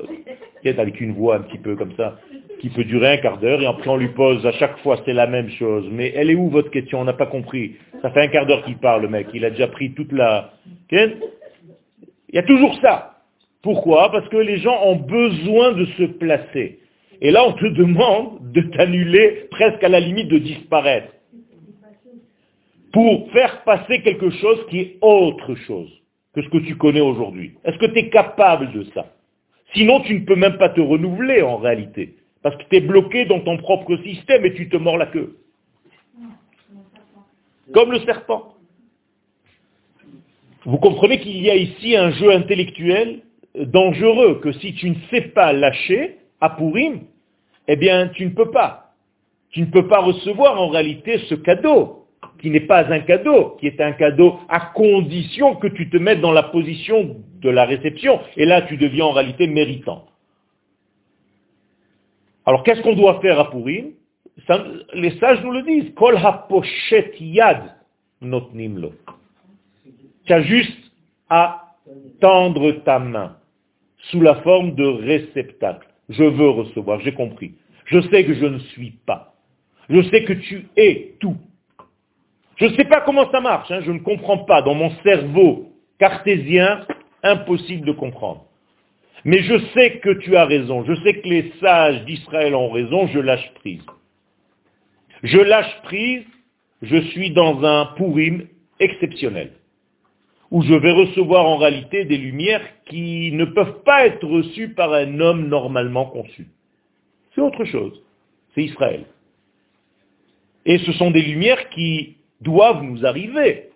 [0.66, 2.18] avec une voix un petit peu comme ça,
[2.60, 5.14] qui peut durer un quart d'heure, et après on lui pose à chaque fois, c'est
[5.14, 5.86] la même chose.
[5.92, 7.02] Mais elle est où votre question?
[7.02, 7.76] On n'a pas compris.
[8.02, 9.28] Ça fait un quart d'heure qu'il parle, le mec.
[9.34, 10.54] Il a déjà pris toute la...
[10.92, 11.18] Il
[12.34, 13.13] y a toujours ça.
[13.64, 14.12] Pourquoi?
[14.12, 16.80] Parce que les gens ont besoin de se placer.
[17.22, 21.08] Et là, on te demande de t'annuler presque à la limite de disparaître.
[22.92, 25.90] Pour faire passer quelque chose qui est autre chose
[26.36, 27.54] que ce que tu connais aujourd'hui.
[27.64, 29.14] Est-ce que tu es capable de ça?
[29.74, 32.16] Sinon, tu ne peux même pas te renouveler en réalité.
[32.42, 35.38] Parce que tu es bloqué dans ton propre système et tu te mords la queue.
[37.74, 38.56] Comme le serpent.
[40.66, 43.22] Vous comprenez qu'il y a ici un jeu intellectuel
[43.56, 47.02] dangereux, que si tu ne sais pas lâcher à Pourim,
[47.68, 48.92] eh bien tu ne peux pas.
[49.52, 52.08] Tu ne peux pas recevoir en réalité ce cadeau,
[52.40, 56.22] qui n'est pas un cadeau, qui est un cadeau à condition que tu te mettes
[56.22, 58.20] dans la position de la réception.
[58.36, 60.06] Et là, tu deviens en réalité méritant.
[62.46, 63.92] Alors qu'est-ce qu'on doit faire à Pourim
[64.96, 65.94] les sages nous le disent.
[65.96, 67.76] Kol ha-poshet yad.
[70.26, 70.92] Tu as juste
[71.30, 71.76] à
[72.20, 73.38] tendre ta main
[74.12, 75.88] sous la forme de réceptacle.
[76.10, 77.54] Je veux recevoir, j'ai compris.
[77.86, 79.34] Je sais que je ne suis pas.
[79.90, 81.38] Je sais que tu es tout.
[82.58, 84.62] Je ne sais pas comment ça marche, hein, je ne comprends pas.
[84.62, 86.86] Dans mon cerveau cartésien,
[87.24, 88.46] impossible de comprendre.
[89.26, 93.08] Mais je sais que tu as raison, je sais que les sages d'Israël ont raison,
[93.08, 93.86] je lâche prise.
[95.24, 96.26] Je lâche prise,
[96.82, 98.46] je suis dans un pourim
[98.80, 99.52] exceptionnel,
[100.54, 104.94] où je vais recevoir en réalité des lumières qui ne peuvent pas être reçues par
[104.94, 106.46] un homme normalement conçu.
[107.34, 108.00] C'est autre chose,
[108.54, 109.06] c'est Israël.
[110.68, 113.70] Et ce sont des lumières qui doivent nous arriver.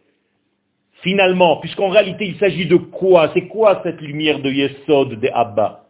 [1.01, 3.31] Finalement, puisqu'en réalité il s'agit de quoi?
[3.33, 5.85] C'est quoi cette lumière de Yesod, de Abba?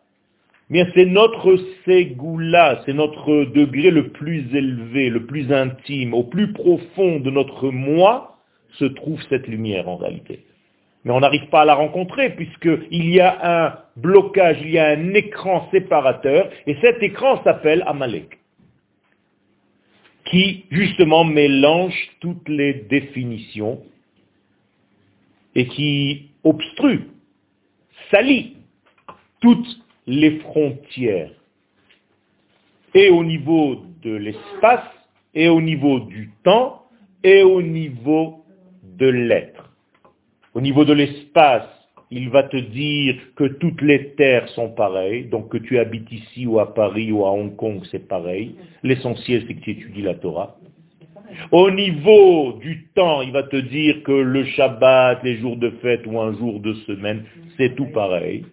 [0.69, 6.53] Bien, c'est notre Ségoula, c'est notre degré le plus élevé, le plus intime, au plus
[6.53, 8.37] profond de notre moi
[8.79, 10.46] se trouve cette lumière en réalité.
[11.07, 14.89] Mais on n'arrive pas à la rencontrer puisqu'il y a un blocage, il y a
[14.89, 18.37] un écran séparateur, et cet écran s'appelle Amalek
[20.25, 23.81] qui justement mélange toutes les définitions
[25.55, 27.07] et qui obstrue,
[28.11, 28.57] salit
[29.39, 31.31] toutes les frontières,
[32.93, 34.83] et au niveau de l'espace,
[35.33, 36.83] et au niveau du temps,
[37.23, 38.43] et au niveau
[38.83, 39.66] de l'être.
[40.57, 41.69] Au niveau de l'espace,
[42.09, 46.47] il va te dire que toutes les terres sont pareilles, donc que tu habites ici
[46.47, 48.55] ou à Paris ou à Hong Kong, c'est pareil.
[48.81, 50.55] L'essentiel, c'est que tu étudies la Torah.
[51.51, 56.07] Au niveau du temps, il va te dire que le Shabbat, les jours de fête
[56.07, 58.43] ou un jour de semaine, c'est tout pareil.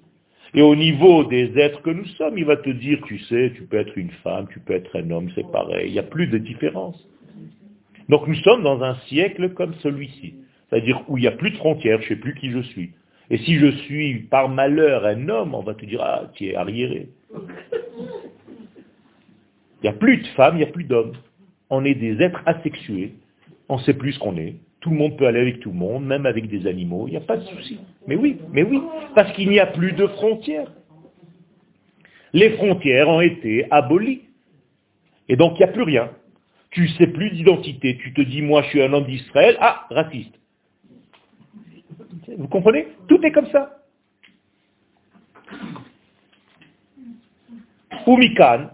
[0.52, 3.62] Et au niveau des êtres que nous sommes, il va te dire, tu sais, tu
[3.62, 5.86] peux être une femme, tu peux être un homme, c'est pareil.
[5.86, 7.02] Il n'y a plus de différence.
[8.10, 10.34] Donc nous sommes dans un siècle comme celui-ci.
[10.74, 12.90] C'est-à-dire où il n'y a plus de frontières, je ne sais plus qui je suis.
[13.30, 16.56] Et si je suis par malheur un homme, on va te dire, ah, tu es
[16.56, 17.10] arriéré.
[19.80, 21.12] Il n'y a plus de femmes, il n'y a plus d'hommes.
[21.68, 23.12] On est des êtres asexués.
[23.68, 24.54] On ne sait plus ce qu'on est.
[24.80, 27.04] Tout le monde peut aller avec tout le monde, même avec des animaux.
[27.06, 27.78] Il n'y a pas de souci.
[28.06, 28.80] Mais oui, mais oui,
[29.14, 30.72] parce qu'il n'y a plus de frontières.
[32.32, 34.22] Les frontières ont été abolies.
[35.28, 36.10] Et donc il n'y a plus rien.
[36.70, 37.98] Tu ne sais plus d'identité.
[37.98, 39.58] Tu te dis, moi je suis un homme d'Israël.
[39.60, 40.34] Ah, raciste.
[42.38, 43.78] Vous comprenez Tout est comme ça.
[48.06, 48.68] Umikan,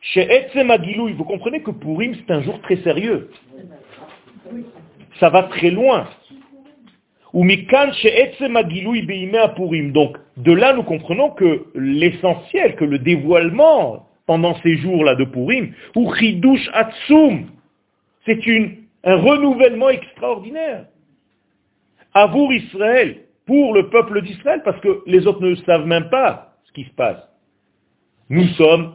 [0.00, 3.30] chez Etzemagilouy, vous comprenez que Purim, c'est un jour très sérieux.
[5.20, 6.08] Ça va très loin.
[7.34, 9.92] Umikan, chez Beimea Purim.
[9.92, 15.72] Donc, de là, nous comprenons que l'essentiel, que le dévoilement pendant ces jours-là de Purim,
[15.94, 17.46] ou Chidush Atsum,
[18.24, 18.40] c'est
[19.04, 20.86] un renouvellement extraordinaire.
[22.16, 26.72] Avour Israël, pour le peuple d'Israël, parce que les autres ne savent même pas ce
[26.72, 27.22] qui se passe.
[28.30, 28.94] Nous sommes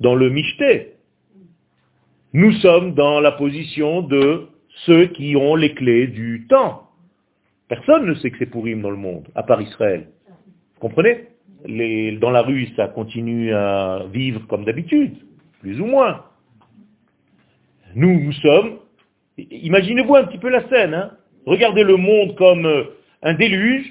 [0.00, 0.94] dans le michté.
[2.32, 4.48] Nous sommes dans la position de
[4.86, 6.88] ceux qui ont les clés du temps.
[7.68, 10.08] Personne ne sait que c'est Pourim dans le monde, à part Israël.
[10.26, 11.28] Vous comprenez?
[12.18, 15.18] Dans la rue, ça continue à vivre comme d'habitude,
[15.60, 16.24] plus ou moins.
[17.94, 18.78] Nous, nous sommes...
[19.36, 20.94] Imaginez-vous un petit peu la scène.
[20.94, 21.17] Hein
[21.48, 22.84] Regardez le monde comme euh,
[23.22, 23.90] un déluge,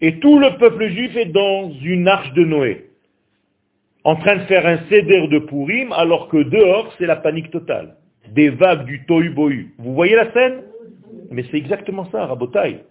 [0.00, 2.90] et tout le peuple juif est dans une arche de Noé,
[4.04, 7.96] en train de faire un céder de Purim, alors que dehors, c'est la panique totale.
[8.28, 9.74] Des vagues du tohu-bohu.
[9.78, 10.62] Vous voyez la scène?
[11.32, 12.84] Mais c'est exactement ça, Rabotai.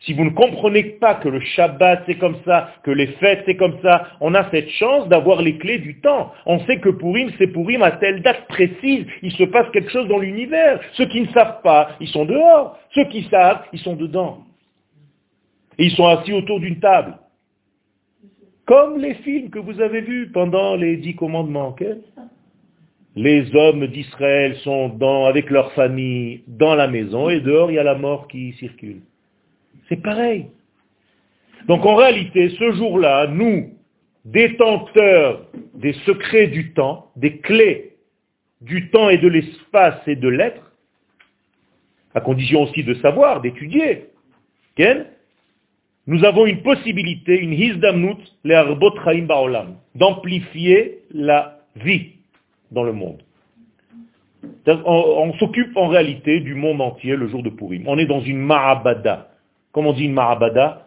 [0.00, 3.56] Si vous ne comprenez pas que le Shabbat c'est comme ça, que les fêtes c'est
[3.56, 6.32] comme ça, on a cette chance d'avoir les clés du temps.
[6.46, 10.06] On sait que Purim c'est Purim à telle date précise, il se passe quelque chose
[10.08, 10.80] dans l'univers.
[10.92, 12.78] Ceux qui ne savent pas, ils sont dehors.
[12.94, 14.44] Ceux qui savent, ils sont dedans.
[15.78, 17.18] Et ils sont assis autour d'une table.
[18.66, 21.74] Comme les films que vous avez vus pendant les dix commandements.
[23.16, 24.96] les hommes d'Israël sont
[25.26, 29.00] avec leur famille dans la maison et dehors il y a la mort qui circule.
[29.88, 30.46] C'est pareil.
[31.66, 33.74] Donc en réalité, ce jour-là, nous,
[34.24, 37.96] détenteurs des secrets du temps, des clés
[38.60, 40.72] du temps et de l'espace et de l'être,
[42.14, 44.08] à condition aussi de savoir, d'étudier,
[46.06, 48.18] nous avons une possibilité, une hizdamnut,
[49.94, 52.12] d'amplifier la vie
[52.70, 53.22] dans le monde.
[54.66, 57.84] On, s'occupe en réalité du monde entier le jour de Purim.
[57.86, 59.27] On est dans une marabada.
[59.78, 60.86] Comment on dit une marabada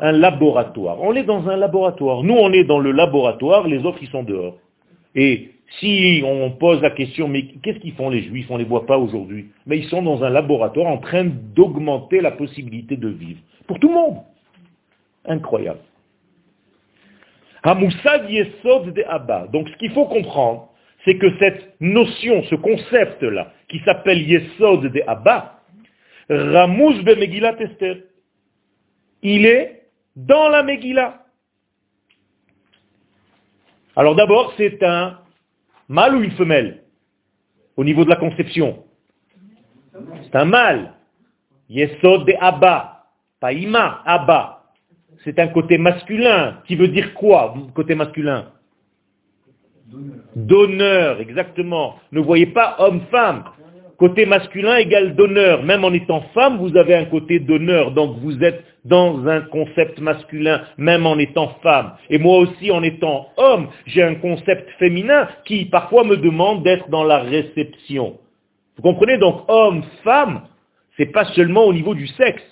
[0.00, 1.02] Un laboratoire.
[1.02, 2.22] On est dans un laboratoire.
[2.22, 4.56] Nous, on est dans le laboratoire, les autres, ils sont dehors.
[5.16, 5.50] Et
[5.80, 8.46] Si on pose la question, mais qu'est-ce qu'ils font les juifs?
[8.48, 9.48] On ne les voit pas aujourd'hui.
[9.66, 13.40] Mais ils sont dans un laboratoire en train d'augmenter la possibilité de vivre.
[13.66, 14.18] Pour tout le monde.
[15.26, 15.80] Incroyable.
[17.64, 19.50] De.
[19.50, 20.68] Donc ce qu'il faut comprendre,
[21.04, 25.56] c'est que cette notion, ce concept-là, qui s'appelle Yesod de Abba,
[26.30, 27.10] Ramous be
[29.22, 31.24] il est dans la Megillah.
[33.96, 35.18] Alors d'abord, c'est un
[35.88, 36.84] mâle ou une femelle
[37.76, 38.84] au niveau de la conception?
[40.24, 40.94] C'est un mâle.
[41.68, 43.06] Yesod de Abba,
[43.38, 44.60] pas Ima, Abba
[45.24, 48.46] c'est un côté masculin, qui veut dire quoi, côté masculin?
[50.34, 51.96] Donneur, exactement.
[52.12, 53.44] Ne voyez pas homme-femme.
[54.00, 55.62] Côté masculin égale donneur.
[55.62, 57.92] Même en étant femme, vous avez un côté donneur.
[57.92, 61.92] Donc vous êtes dans un concept masculin, même en étant femme.
[62.08, 66.88] Et moi aussi, en étant homme, j'ai un concept féminin qui parfois me demande d'être
[66.88, 68.16] dans la réception.
[68.76, 69.18] Vous comprenez?
[69.18, 70.44] Donc homme, femme,
[70.96, 72.42] c'est pas seulement au niveau du sexe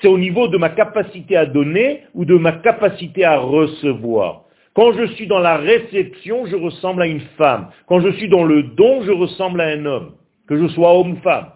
[0.00, 4.44] c'est au niveau de ma capacité à donner ou de ma capacité à recevoir.
[4.74, 7.68] Quand je suis dans la réception, je ressemble à une femme.
[7.86, 10.12] Quand je suis dans le don, je ressemble à un homme,
[10.50, 11.46] que je sois homme ou femme.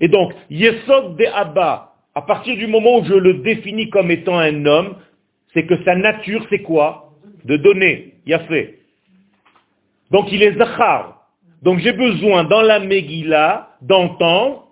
[0.00, 4.38] Et donc, Yesod de Abba, à partir du moment où je le définis comme étant
[4.38, 4.94] un homme,
[5.52, 7.10] c'est que sa nature, c'est quoi?
[7.44, 8.14] De donner.
[8.48, 8.78] fait.
[10.12, 11.26] Donc il est Zachar.
[11.62, 14.68] Donc j'ai besoin dans la Megillah d'entendre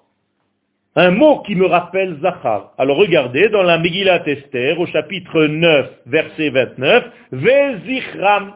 [0.95, 2.75] un mot qui me rappelle Zachar.
[2.79, 8.55] Alors regardez, dans la Megillat Esther, au chapitre 9, verset 29, Vezichram,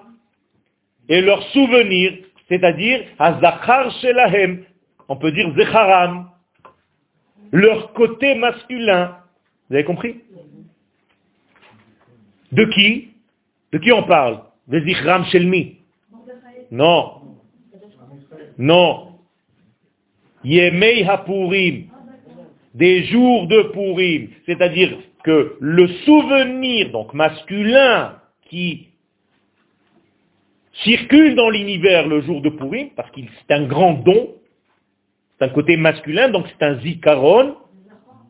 [1.08, 2.12] et leur souvenir,
[2.50, 4.64] c'est-à-dire Azachar Shelahem,
[5.08, 6.28] on peut dire Zecharam,
[7.52, 9.16] leur côté masculin.
[9.68, 10.20] Vous avez compris
[12.52, 13.10] De qui
[13.72, 15.78] De qui on parle Vezichram Shelmi
[16.70, 17.22] Non.
[18.58, 19.18] Non.
[20.44, 21.86] Yemei Hapurim
[22.74, 28.16] des jours de Purim, c'est-à-dire que le souvenir, donc masculin,
[28.48, 28.89] qui
[30.82, 34.34] circule dans l'univers le jour de Purim, parce qu'il c'est un grand don,
[35.38, 37.56] c'est un côté masculin, donc c'est un zikaron,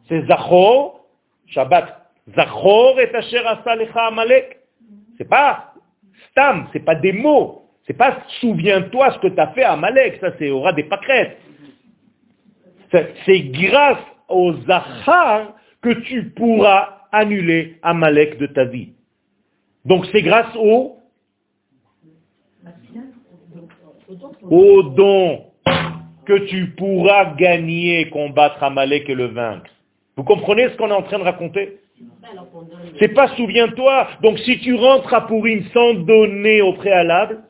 [0.09, 1.05] c'est zachor,
[1.46, 4.59] Shabbat, zachor et asher asalecha amalek.
[5.18, 5.74] C'est pas
[6.30, 10.18] stam, c'est pas des mots, c'est pas souviens-toi ce que tu as fait à Amalek,
[10.20, 11.38] ça c'est aura des pâquerettes.
[12.92, 13.98] C'est grâce
[14.28, 18.92] au Zachar que tu pourras annuler Amalek de ta vie.
[19.84, 20.99] Donc c'est grâce au
[24.50, 25.44] au don
[26.26, 29.70] que tu pourras gagner, combattre Amalek et le vaincre.
[30.16, 31.78] Vous comprenez ce qu'on est en train de raconter?
[32.98, 34.08] C'est pas souviens-toi.
[34.22, 37.40] Donc si tu rentres à Pourim sans donner au préalable,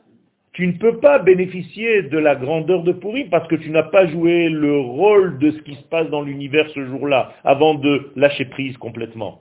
[0.53, 4.07] tu ne peux pas bénéficier de la grandeur de Pourri parce que tu n'as pas
[4.07, 8.45] joué le rôle de ce qui se passe dans l'univers ce jour-là, avant de lâcher
[8.45, 9.39] prise complètement.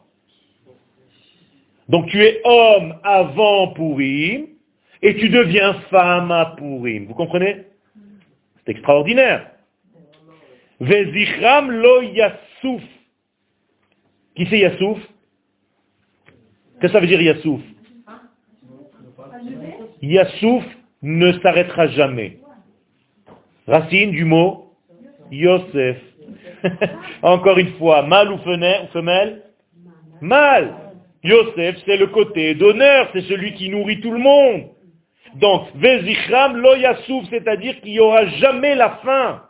[1.88, 4.46] Donc tu es homme avant Pourim,
[5.02, 7.06] et tu deviens femme à Pourim.
[7.06, 7.64] Vous comprenez?
[8.56, 9.50] C'est extraordinaire.
[10.80, 12.82] Vezichram lo Yassouf.
[14.34, 14.98] Qui c'est Yassouf
[16.80, 17.60] Qu'est-ce que ça veut dire Yassouf
[20.02, 20.64] Yassouf,
[21.02, 22.38] ne s'arrêtera jamais.
[23.66, 24.74] Racine du mot
[25.30, 25.98] Yosef.
[27.22, 29.42] Encore une fois, mâle ou femelle?
[30.20, 30.74] Mâle.
[31.22, 34.70] Yosef, c'est le côté d'honneur, c'est celui qui nourrit tout le monde.
[35.36, 39.42] Donc, Vezichram lo yasouf, c'est-à-dire qu'il n'y aura jamais la faim.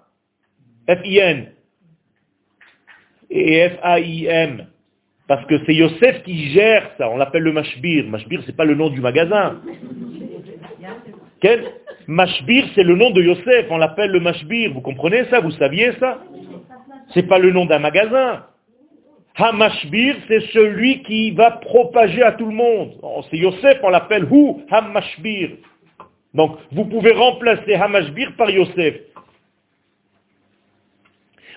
[0.88, 1.52] F-I-N.
[3.30, 4.66] Et F-A-I-M.
[5.28, 8.04] Parce que c'est Yosef qui gère ça, on l'appelle le mashbir.
[8.08, 9.60] Mashbir, c'est pas le nom du magasin.
[11.40, 11.64] Quel?
[12.08, 14.72] Mashbir, c'est le nom de Yosef, on l'appelle le Mashbir.
[14.72, 15.40] Vous comprenez ça?
[15.40, 16.18] Vous saviez ça?
[17.14, 18.44] C'est pas le nom d'un magasin.
[19.36, 22.94] Hamashbir, c'est celui qui va propager à tout le monde.
[23.02, 25.50] Oh, c'est Yosef, on l'appelle Hu Hamashbir.
[26.34, 28.96] Donc, vous pouvez remplacer Hamashbir par Yosef.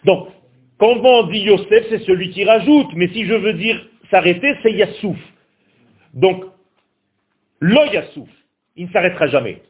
[0.06, 0.30] Donc,
[0.78, 2.88] quand on dit Yosef, c'est celui qui rajoute.
[2.96, 5.18] Mais si je veux dire s'arrêter, c'est Yassouf.
[6.14, 6.46] Donc,
[7.60, 8.30] lo Yassouf,
[8.76, 9.62] il ne s'arrêtera jamais.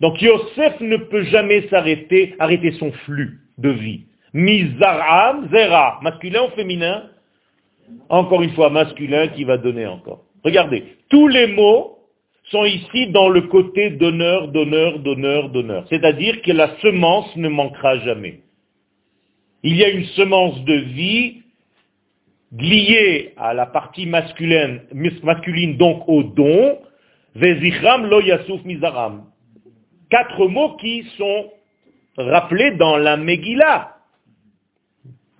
[0.00, 4.04] Donc Yosef ne peut jamais s'arrêter, arrêter son flux de vie.
[4.32, 7.10] Mizaram, zera, masculin ou féminin?
[8.08, 10.24] Encore une fois, masculin qui va donner encore.
[10.44, 11.95] Regardez, tous les mots
[12.50, 15.84] sont ici dans le côté donneur, donneur, donneur, donneur.
[15.88, 18.40] C'est-à-dire que la semence ne manquera jamais.
[19.62, 21.42] Il y a une semence de vie
[22.56, 24.82] liée à la partie masculine,
[25.22, 26.78] masculine donc au don.
[27.34, 29.24] Vezichram lo yasuf mizaram.
[30.08, 31.50] Quatre mots qui sont
[32.16, 33.96] rappelés dans la Megillah.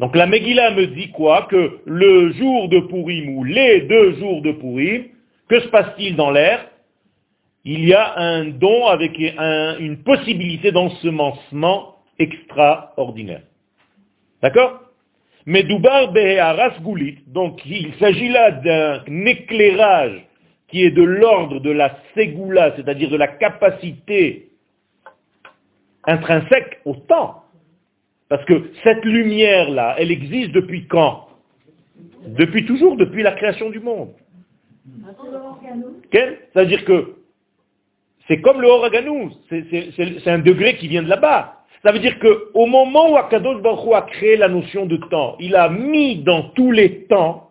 [0.00, 1.46] Donc la Megillah me dit quoi?
[1.48, 5.04] Que le jour de Purim ou les deux jours de Purim,
[5.48, 6.68] que se passe-t-il dans l'air?
[7.68, 13.42] Il y a un don avec une possibilité d'ensemencement extraordinaire.
[14.40, 14.82] D'accord?
[15.46, 16.12] Mais Doubar
[16.80, 20.24] Goulit, donc il s'agit là d'un éclairage
[20.68, 24.48] qui est de l'ordre de la ségoula, c'est-à-dire de la capacité
[26.04, 27.42] intrinsèque au temps.
[28.28, 31.26] Parce que cette lumière-là, elle existe depuis quand?
[32.28, 34.12] Depuis toujours, depuis la création du monde.
[36.12, 37.15] C'est-à-dire que
[38.28, 41.54] c'est comme le Horaganous, c'est un degré qui vient de là-bas.
[41.84, 45.54] Ça veut dire qu'au moment où Akadosh Baruch a créé la notion de temps, il
[45.54, 47.50] a mis dans tous les temps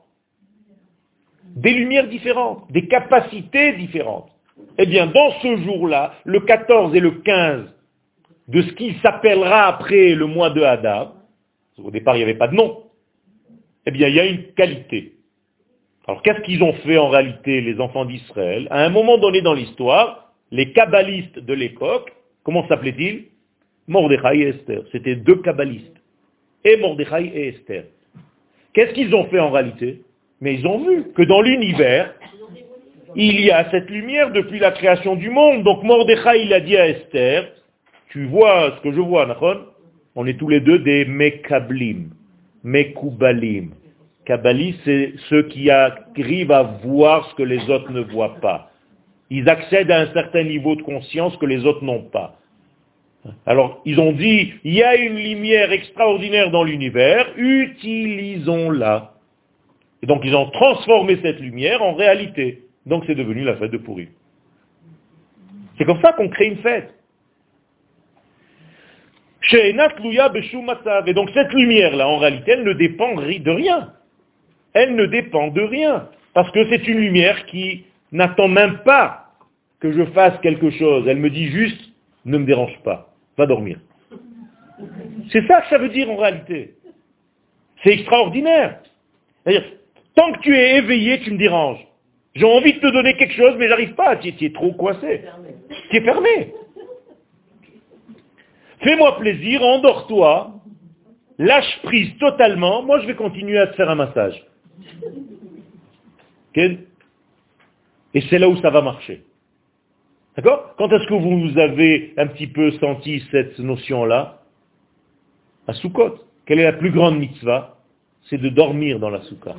[1.55, 4.29] des lumières différentes, des capacités différentes.
[4.77, 7.61] Eh bien, dans ce jour-là, le 14 et le 15
[8.49, 11.13] de ce qui s'appellera après le mois de Hadar,
[11.81, 12.83] au départ il n'y avait pas de nom,
[13.85, 15.13] eh bien il y a une qualité.
[16.07, 18.67] Alors qu'est-ce qu'ils ont fait en réalité les enfants d'Israël?
[18.69, 20.24] À un moment donné dans l'histoire,
[20.55, 23.25] les kabbalistes de l'époque, comment s'appelaient-ils
[23.87, 24.83] Mordechai et Esther.
[24.91, 25.97] C'était deux kabbalistes.
[26.63, 27.83] Et Mordechai et Esther.
[28.73, 30.01] Qu'est-ce qu'ils ont fait en réalité?
[30.39, 32.13] Mais ils ont vu que dans l'univers,
[33.15, 35.63] il y a cette lumière depuis la création du monde.
[35.63, 37.51] Donc Mordechai, il a dit à Esther,
[38.09, 39.65] tu vois ce que je vois, Nachon?
[40.15, 42.11] On est tous les deux des Mekablim,
[42.63, 43.71] Mekubalim.
[44.25, 48.71] Kabbalistes, c'est ceux qui arrivent à voir ce que les autres ne voient pas.
[49.29, 52.37] Ils accèdent à un certain niveau de conscience que les autres n'ont pas.
[53.45, 59.13] Alors, ils ont dit, il y a une lumière extraordinaire dans l'univers, utilisons-la.
[60.03, 62.63] Et donc, ils ont transformé cette lumière en réalité.
[62.85, 64.09] Donc, c'est devenu la fête de Pourri.
[65.77, 66.93] C'est comme ça qu'on crée une fête.
[69.53, 73.93] Et donc cette lumière-là, en réalité, elle ne dépend de rien.
[74.73, 76.09] Elle ne dépend de rien.
[76.33, 77.85] Parce que c'est une lumière qui
[78.15, 79.31] n'attend même pas
[79.79, 81.07] que je fasse quelque chose.
[81.07, 81.81] Elle me dit juste,
[82.25, 83.79] ne me dérange pas, va dormir.
[85.31, 86.75] C'est ça que ça veut dire en réalité.
[87.83, 88.79] C'est extraordinaire.
[90.15, 91.85] Tant que tu es éveillé, tu me déranges.
[92.33, 94.15] J'ai envie de te donner quelque chose, mais j'arrive pas.
[94.17, 95.21] Tu, es trop coincé.
[95.89, 96.53] Tu es fermé.
[98.81, 100.53] Fais-moi plaisir, endors-toi,
[101.37, 104.45] lâche prise totalement, moi je vais continuer à te faire un massage.
[108.15, 109.23] Et c'est là où ça va marcher.
[110.35, 110.73] D'accord?
[110.77, 114.41] Quand est-ce que vous avez un petit peu senti cette notion-là?
[115.67, 116.25] À Soukot.
[116.45, 117.77] Quelle est la plus grande mitzvah?
[118.29, 119.55] C'est de dormir dans la soukha.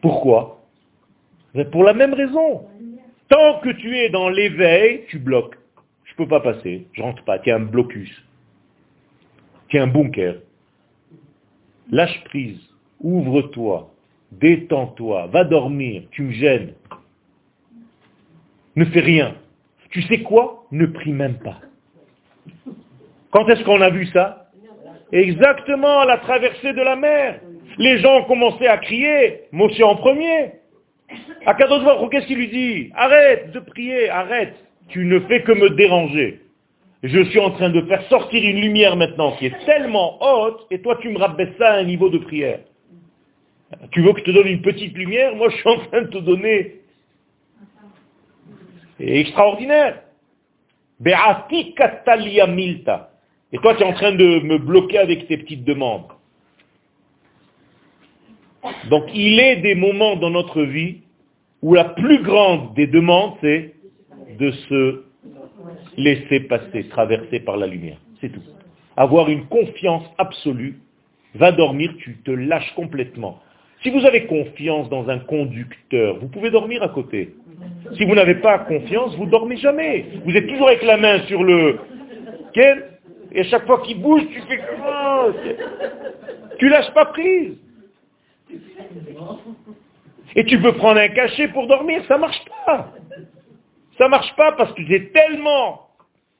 [0.00, 0.62] Pourquoi?
[1.70, 2.66] Pour la même raison.
[3.28, 5.56] Tant que tu es dans l'éveil, tu bloques.
[6.04, 8.10] Je ne peux pas passer, je rentre pas, tu es un blocus.
[9.68, 10.36] Tu es un bunker.
[11.90, 12.60] Lâche prise,
[13.00, 13.91] ouvre-toi,
[14.40, 16.74] détends-toi, va dormir, tu me gênes.
[18.76, 19.34] Ne fais rien.
[19.90, 20.64] Tu sais quoi?
[20.70, 21.60] Ne prie même pas.
[23.30, 24.50] Quand est-ce qu'on a vu ça?
[25.12, 27.40] Exactement à la traversée de la mer.
[27.78, 30.52] Les gens ont commencé à crier, Moshe en premier.
[31.44, 32.90] À Kadosh qu'est-ce qu'il lui dit?
[32.94, 34.54] Arrête de prier, arrête
[34.92, 36.40] tu ne fais que me déranger.
[37.02, 40.80] Je suis en train de faire sortir une lumière maintenant qui est tellement haute, et
[40.80, 42.60] toi tu me rabaisses ça à un niveau de prière.
[43.90, 45.34] Tu veux que je te donne une petite lumière?
[45.36, 46.80] Moi je suis en train de te donner.
[49.00, 50.02] Extraordinaire.
[51.04, 51.12] Et
[53.58, 56.06] toi tu es en train de me bloquer avec tes petites demandes.
[58.90, 60.98] Donc il est des moments dans notre vie
[61.62, 63.74] où la plus grande des demandes, c'est
[64.38, 65.04] de se
[65.96, 67.98] laisser passer, traverser par la lumière.
[68.20, 68.42] C'est tout.
[68.96, 70.80] Avoir une confiance absolue.
[71.34, 73.40] Va dormir, tu te lâches complètement.
[73.82, 77.34] Si vous avez confiance dans un conducteur, vous pouvez dormir à côté.
[77.96, 80.06] Si vous n'avez pas confiance, vous dormez jamais.
[80.24, 81.78] Vous êtes toujours avec la main sur le...
[82.54, 84.60] Et à chaque fois qu'il bouge, tu fais...
[86.58, 87.56] Tu lâches pas prise.
[90.36, 92.92] Et tu peux prendre un cachet pour dormir, ça marche pas.
[93.98, 95.88] Ça marche pas parce que j'ai tellement...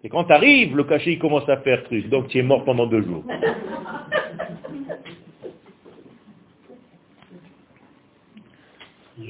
[0.05, 2.09] Et quand tu arrives, le cachet il commence à faire truc.
[2.09, 3.25] Donc tu es mort pendant deux jours.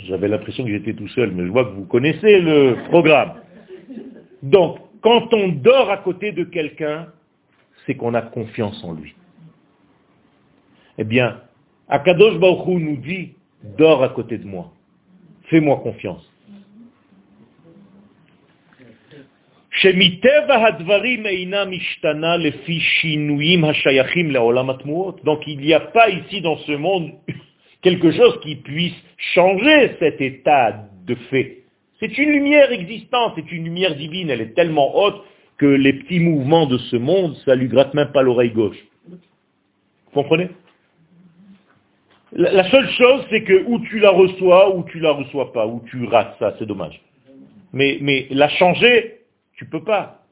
[0.06, 3.34] J'avais l'impression que j'étais tout seul, mais je vois que vous connaissez le programme.
[4.42, 7.08] Donc, quand on dort à côté de quelqu'un,
[7.86, 9.14] c'est qu'on a confiance en lui.
[10.98, 11.40] Eh bien,
[11.88, 13.32] Akadosh Baruch nous dit,
[13.76, 14.72] dors à côté de moi.
[15.44, 16.28] Fais-moi confiance.
[25.24, 27.12] Donc il n'y a pas ici dans ce monde
[27.82, 31.62] quelque chose qui puisse changer cet état de fait.
[32.00, 35.22] C'est une lumière existante, c'est une lumière divine, elle est tellement haute
[35.56, 38.78] que les petits mouvements de ce monde, ça lui gratte même pas l'oreille gauche.
[39.08, 40.48] Vous comprenez?
[42.32, 45.82] La, seule chose, c'est que ou tu la reçois, ou tu la reçois pas, ou
[45.86, 47.00] tu rates ça, c'est dommage.
[47.72, 49.20] Mais, mais la changer,
[49.54, 50.22] tu peux pas.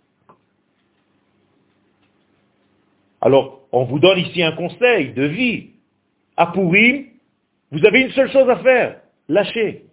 [3.21, 5.69] Alors, on vous donne ici un conseil de vie.
[6.37, 7.10] À Pourim,
[7.73, 8.97] vous avez une seule chose à faire,
[9.29, 9.85] lâcher.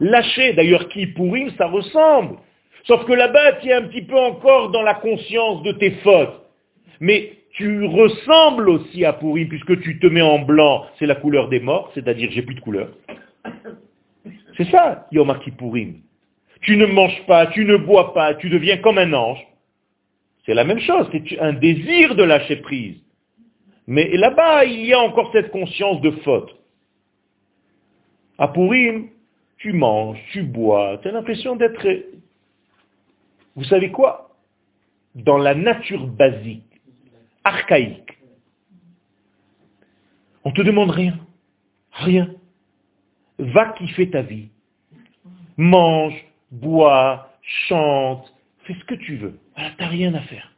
[0.00, 0.52] Lâcher.
[0.54, 2.36] D'ailleurs, qui Pourim, ça ressemble.
[2.84, 6.42] Sauf que là-bas, tu es un petit peu encore dans la conscience de tes fautes.
[7.00, 11.48] Mais tu ressembles aussi à Pourim, puisque tu te mets en blanc, c'est la couleur
[11.48, 12.88] des morts, c'est-à-dire j'ai plus de couleur.
[14.56, 16.00] C'est ça, Yom Kippourim.
[16.62, 19.44] Tu ne manges pas, tu ne bois pas, tu deviens comme un ange.
[20.44, 22.96] C'est la même chose, c'est un désir de lâcher prise.
[23.86, 26.55] Mais là-bas, il y a encore cette conscience de faute.
[28.38, 29.08] À Pourim,
[29.58, 31.86] tu manges, tu bois, tu as l'impression d'être...
[33.54, 34.36] Vous savez quoi?
[35.14, 36.80] Dans la nature basique,
[37.42, 38.18] archaïque,
[40.44, 41.18] on ne te demande rien.
[41.90, 42.30] Rien.
[43.38, 44.48] Va kiffer ta vie.
[45.56, 46.14] Mange,
[46.52, 49.40] bois, chante, fais ce que tu veux.
[49.56, 50.52] Voilà, tu n'as rien à faire.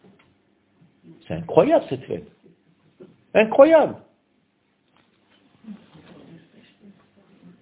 [1.27, 2.31] C'est incroyable cette fête.
[3.33, 3.97] Incroyable.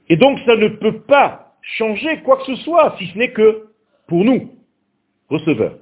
[0.09, 3.69] Et donc ça ne peut pas changer quoi que ce soit, si ce n'est que
[4.07, 4.53] pour nous,
[5.29, 5.79] receveurs.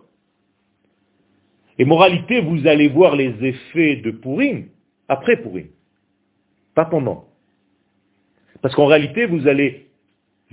[1.79, 4.67] Et moralité, vous allez voir les effets de Pourim
[5.09, 5.67] après Pourim,
[6.75, 7.29] pas pendant.
[8.63, 9.89] Parce qu'en réalité, vous allez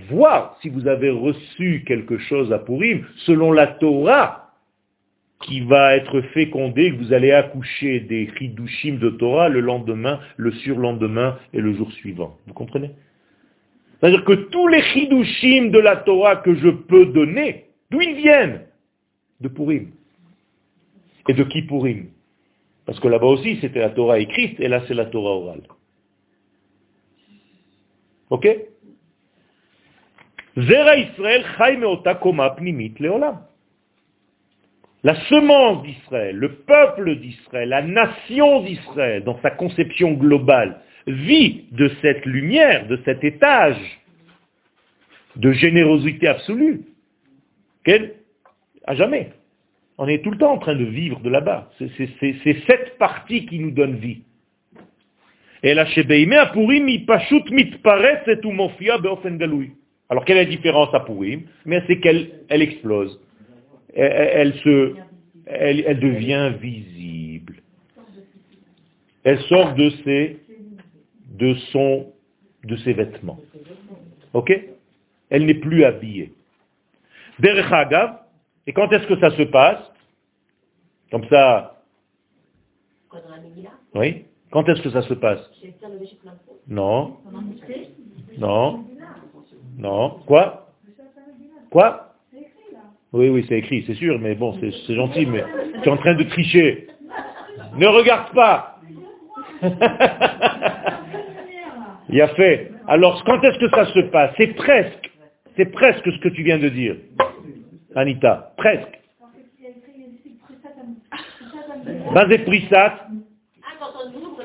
[0.10, 4.52] voir si vous avez reçu quelque chose à Pourim selon la Torah
[5.44, 10.52] qui va être fécondée, que vous allez accoucher des chidushim de Torah le lendemain, le
[10.52, 12.38] surlendemain et le jour suivant.
[12.48, 12.92] Vous comprenez?
[14.02, 18.62] C'est-à-dire que tous les chidushim de la Torah que je peux donner, d'où ils viennent
[19.40, 19.92] De Purim.
[21.28, 22.08] Et de Kippourim.
[22.86, 25.62] Parce que là-bas aussi, c'était la Torah écrite, et là, c'est la Torah orale.
[28.32, 28.48] Ok
[30.58, 31.46] Zera Israël
[35.04, 41.92] La semence d'Israël, le peuple d'Israël, la nation d'Israël, dans sa conception globale, vit de
[42.02, 43.78] cette lumière, de cet étage
[45.36, 46.82] de générosité absolue.
[47.84, 48.14] Quelle
[48.86, 49.30] À jamais.
[49.98, 51.70] On est tout le temps en train de vivre de là-bas.
[51.78, 54.22] C'est cette partie qui nous donne vie.
[55.64, 55.86] Alors
[60.26, 61.44] quelle est la différence à Purim?
[61.66, 63.20] Mais c'est qu'elle elle explose.
[63.94, 64.96] Elle, se,
[65.46, 67.56] elle, elle, devient visible.
[69.24, 70.40] Elle sort de ses,
[71.42, 72.14] de son,
[72.64, 73.40] de ses vêtements.
[74.34, 74.52] Ok?
[75.30, 76.34] Elle n'est plus habillée.
[77.40, 77.72] Derech
[78.68, 79.80] et quand est-ce que ça se passe?
[81.10, 81.82] Comme ça.
[83.96, 84.26] Oui?
[84.52, 85.50] Quand est-ce que ça se passe?
[86.68, 87.18] Non.
[88.38, 88.86] Non.
[89.78, 90.20] Non.
[90.28, 90.68] Quoi?
[91.72, 92.16] Quoi?
[93.14, 95.44] Oui, oui, c'est écrit, c'est sûr, mais bon, c'est gentil, mais
[95.82, 96.88] tu es en train de tricher.
[97.76, 98.80] Ne regarde pas.
[102.12, 102.72] Il a fait.
[102.88, 104.32] Alors, quand est-ce que ça se passe?
[104.38, 105.12] C'est presque.
[105.56, 106.96] C'est presque ce que tu viens de dire.
[107.96, 109.00] Anita, presque.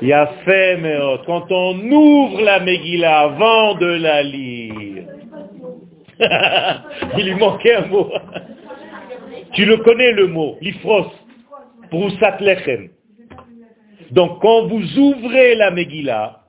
[0.01, 5.03] Il a fait, mais quand on ouvre la Megillah avant de la lire,
[7.17, 8.11] il lui manquait un mot.
[9.53, 11.11] tu le connais le mot, l'ifros,
[11.91, 12.89] Broussat Lechem.
[14.11, 16.46] Donc quand vous ouvrez la Megillah,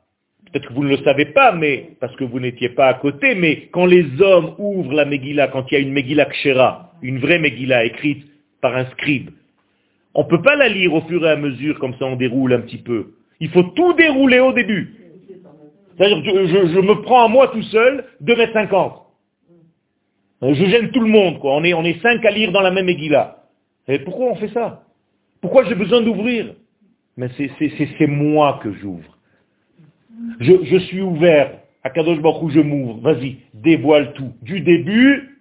[0.50, 3.34] peut-être que vous ne le savez pas, mais parce que vous n'étiez pas à côté,
[3.34, 7.18] mais quand les hommes ouvrent la Megillah, quand il y a une Megillah Kshera, une
[7.18, 8.26] vraie Megillah écrite
[8.60, 9.30] par un scribe.
[10.14, 12.52] On ne peut pas la lire au fur et à mesure, comme ça on déroule
[12.52, 13.12] un petit peu.
[13.40, 14.94] Il faut tout dérouler au début.
[15.96, 19.02] C'est-à-dire je, me prends à moi tout seul 2 mètres 50.
[20.42, 21.54] Je gêne tout le monde, quoi.
[21.54, 23.44] On est, on est cinq à lire dans la même Megillah.
[23.88, 24.84] Et pourquoi on fait ça?
[25.40, 26.54] Pourquoi j'ai besoin d'ouvrir?
[27.16, 29.17] Mais c'est moi que j'ouvre.
[30.40, 31.58] Je, suis ouvert.
[31.82, 33.00] À Kadosh Baruch je m'ouvre.
[33.00, 34.32] Vas-y, dévoile tout.
[34.42, 35.38] Du début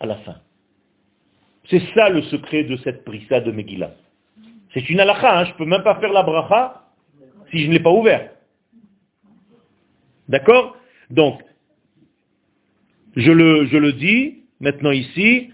[0.00, 0.36] à la fin.
[1.68, 3.92] C'est ça le secret de cette prissa de Megillah.
[4.74, 6.86] C'est une halakha, hein, je ne peux même pas faire la bracha
[7.50, 8.30] si je ne l'ai pas ouvert.
[10.28, 10.76] D'accord?
[11.10, 11.40] Donc,
[13.16, 15.50] je le dis maintenant ici,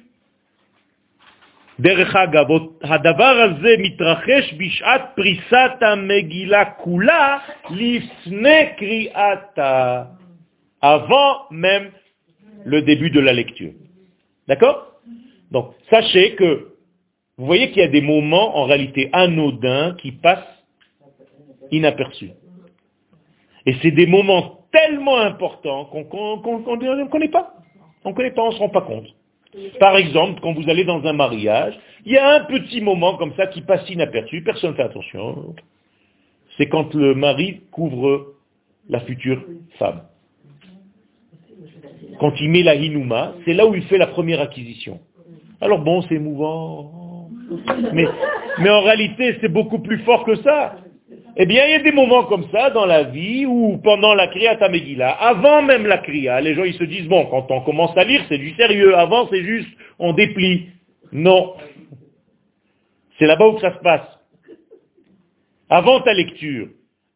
[1.79, 2.45] דרך אגב,
[2.83, 7.37] הדבר הזה מתרחש בשעת פריסת המגילה כולה
[7.69, 10.03] לפני קריאתה,
[10.81, 11.91] avant même
[12.65, 13.73] le début de la lecture.
[14.47, 14.93] D'accord
[15.51, 16.73] Donc, sachez que,
[17.37, 20.63] vous voyez qu'il y a des moments en réalité anodins qui passent
[21.71, 22.31] inaperçus.
[23.65, 27.53] Et c'est des moments tellement importants qu'on ne connaît pas.
[28.03, 29.07] On ne connaît pas, on ne se rend pas compte.
[29.80, 33.34] Par exemple, quand vous allez dans un mariage, il y a un petit moment comme
[33.34, 35.54] ça qui passe inaperçu, personne ne fait attention.
[36.56, 38.34] C'est quand le mari couvre
[38.88, 39.42] la future
[39.78, 40.02] femme.
[42.20, 45.00] Quand il met la hinouma, c'est là où il fait la première acquisition.
[45.60, 47.28] Alors bon, c'est émouvant.
[47.92, 48.06] Mais,
[48.58, 50.76] mais en réalité, c'est beaucoup plus fort que ça.
[51.40, 54.26] Eh bien, il y a des moments comme ça dans la vie où pendant la
[54.26, 57.96] Kriyat Megillah, avant même la Kriya, les gens ils se disent, bon, quand on commence
[57.96, 58.96] à lire, c'est du sérieux.
[58.96, 59.68] Avant, c'est juste,
[60.00, 60.66] on déplie.
[61.12, 61.54] Non.
[63.18, 64.18] C'est là-bas où ça se passe.
[65.70, 66.68] Avant ta lecture,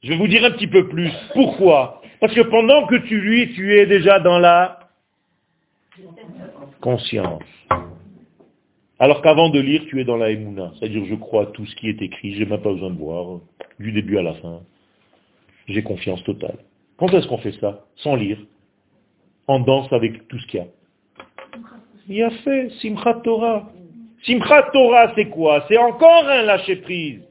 [0.05, 1.13] je vais vous dire un petit peu plus.
[1.35, 2.01] Pourquoi?
[2.21, 4.79] Parce que pendant que tu lis, tu es déjà dans la
[6.81, 7.43] conscience.
[9.03, 10.71] Alors qu'avant de lire, tu es dans la émouna.
[10.79, 13.41] C'est-à-dire, je crois tout ce qui est écrit, je n'ai même pas besoin de voir,
[13.81, 14.61] du début à la fin.
[15.67, 16.59] J'ai confiance totale.
[16.99, 17.85] Quand est-ce qu'on fait ça?
[17.97, 18.39] Sans lire.
[19.49, 20.67] En danse avec tout ce qu'il y a.
[22.09, 23.73] Il a fait Simchat Torah.
[24.25, 25.65] Simchat Torah, c'est quoi?
[25.67, 27.23] C'est encore un lâcher-prise.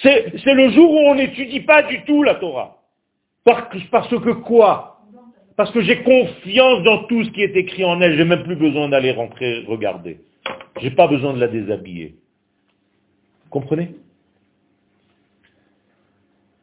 [0.00, 2.76] C'est le jour où on n'étudie pas du tout la Torah.
[3.42, 4.89] Parce que quoi?
[5.56, 8.16] Parce que j'ai confiance dans tout ce qui est écrit en elle.
[8.16, 10.20] J'ai même plus besoin d'aller rentrer regarder.
[10.80, 12.14] J'ai pas besoin de la déshabiller.
[13.50, 13.94] Comprenez?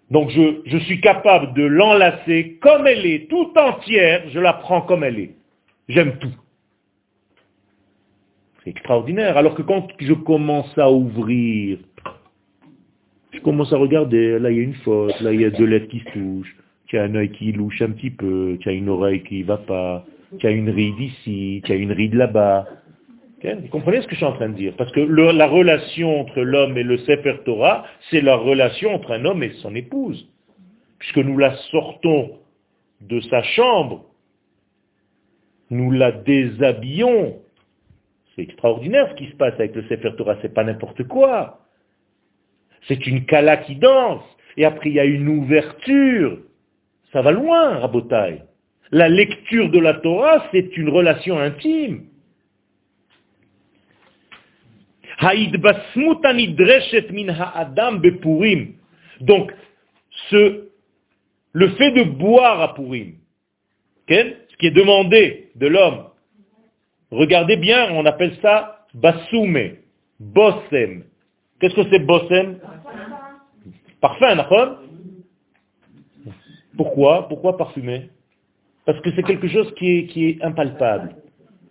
[0.09, 4.81] Donc je, je suis capable de l'enlacer comme elle est, tout entière, je la prends
[4.81, 5.35] comme elle est.
[5.89, 6.33] J'aime tout.
[8.63, 9.38] C'est extraordinaire.
[9.38, 11.79] Alors que quand je commence à ouvrir,
[13.31, 15.65] je commence à regarder, là il y a une faute, là il y a deux
[15.65, 16.55] lettres qui se touchent,
[16.88, 19.57] tu as un œil qui louche un petit peu, tu as une oreille qui va
[19.57, 20.05] pas,
[20.39, 22.67] tu as une ride ici, tu as une ride là-bas.
[23.43, 24.73] Vous comprenez ce que je suis en train de dire?
[24.77, 29.25] Parce que la relation entre l'homme et le Sefer Torah, c'est la relation entre un
[29.25, 30.27] homme et son épouse.
[30.97, 32.39] Puisque nous la sortons
[33.01, 34.05] de sa chambre,
[35.69, 37.38] nous la déshabillons.
[38.35, 41.59] C'est extraordinaire ce qui se passe avec le Sefer Torah, c'est pas n'importe quoi.
[42.88, 44.23] C'est une kala qui danse,
[44.55, 46.39] et après il y a une ouverture.
[47.18, 48.43] Ça va loin, Rabotai.
[48.91, 52.05] La lecture de la Torah, c'est une relation intime.
[59.22, 59.51] Donc,
[60.30, 60.70] ce,
[61.53, 63.15] le fait de boire à Purim,
[64.07, 66.03] ce qui est demandé de l'homme,
[67.09, 69.78] regardez bien, on appelle ça basume,
[70.20, 71.03] bossem.
[71.59, 72.59] Qu'est-ce que c'est bossem?
[74.01, 74.84] Parfum, d'accord?
[76.78, 77.28] Pourquoi?
[77.28, 78.09] Pourquoi parfumer?
[78.86, 81.15] Parce que c'est quelque chose qui est, qui est impalpable.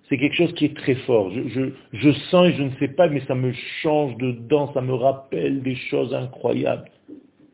[0.09, 1.31] C'est quelque chose qui est très fort.
[1.31, 3.53] Je, je, sens et je ne sais pas, mais ça me
[3.83, 6.91] change dedans, ça me rappelle des choses incroyables.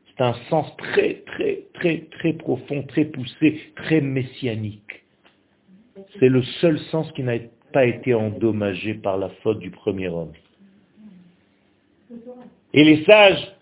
[0.08, 5.04] C'est un sens très, très, très, très profond, très poussé, très messianique.
[6.18, 7.38] C'est le seul sens qui n'a
[7.72, 10.32] pas été endommagé par la faute du premier homme.
[12.74, 13.52] Et les sages,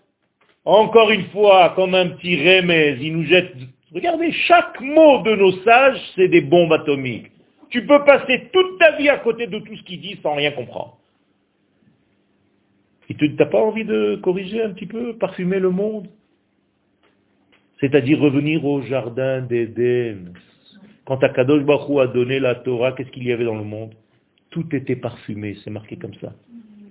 [0.65, 3.55] encore une fois, comme un petit remède, ils nous jettent
[3.93, 7.31] Regardez, chaque mot de nos sages, c'est des bombes atomiques.
[7.69, 10.51] Tu peux passer toute ta vie à côté de tout ce qu'ils disent sans rien
[10.51, 10.97] comprendre.
[13.09, 16.07] Et tu n'as pas envie de corriger un petit peu, parfumer le monde?
[17.81, 20.33] C'est-à-dire revenir au jardin d'Éden.
[21.05, 23.93] Quand Akadosh Baruch a donné la Torah, qu'est-ce qu'il y avait dans le monde?
[24.51, 26.33] Tout était parfumé, c'est marqué comme ça.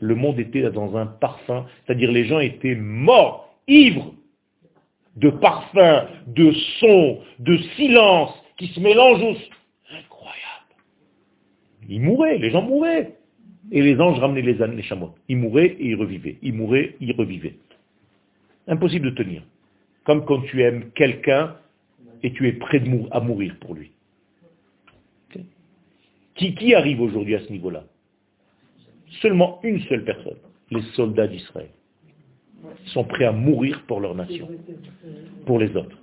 [0.00, 4.14] Le monde était dans un parfum, c'est-à-dire les gens étaient morts, ivres
[5.20, 9.36] de parfums, de sons, de silence qui se mélangent aux...
[9.92, 10.74] Incroyable.
[11.88, 13.16] Ils mouraient, les gens mouraient.
[13.70, 15.14] Et les anges ramenaient les, les chameaux.
[15.28, 16.38] Ils mouraient et ils revivaient.
[16.42, 17.56] Ils mouraient, ils revivaient.
[18.66, 19.42] Impossible de tenir.
[20.04, 21.56] Comme quand tu aimes quelqu'un
[22.22, 23.92] et tu es prêt à mourir pour lui.
[26.34, 27.84] Qui, qui arrive aujourd'hui à ce niveau-là?
[29.20, 30.38] Seulement une seule personne,
[30.70, 31.68] les soldats d'Israël
[32.86, 34.48] sont prêts à mourir pour leur nation,
[35.46, 35.96] pour les autres.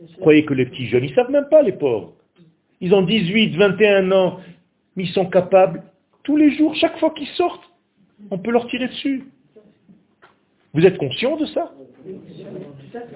[0.00, 2.12] Vous croyez que les petits jeunes, ils ne savent même pas, les pauvres.
[2.80, 4.40] Ils ont 18, 21 ans,
[4.96, 5.82] mais ils sont capables,
[6.22, 7.64] tous les jours, chaque fois qu'ils sortent,
[8.30, 9.24] on peut leur tirer dessus.
[10.72, 11.72] Vous êtes conscient de ça?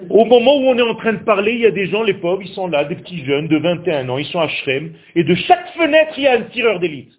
[0.09, 2.13] Au moment où on est en train de parler, il y a des gens, les
[2.13, 5.23] pauvres, ils sont là, des petits jeunes de 21 ans, ils sont à Shrem, et
[5.23, 7.11] de chaque fenêtre, il y a un tireur d'élite.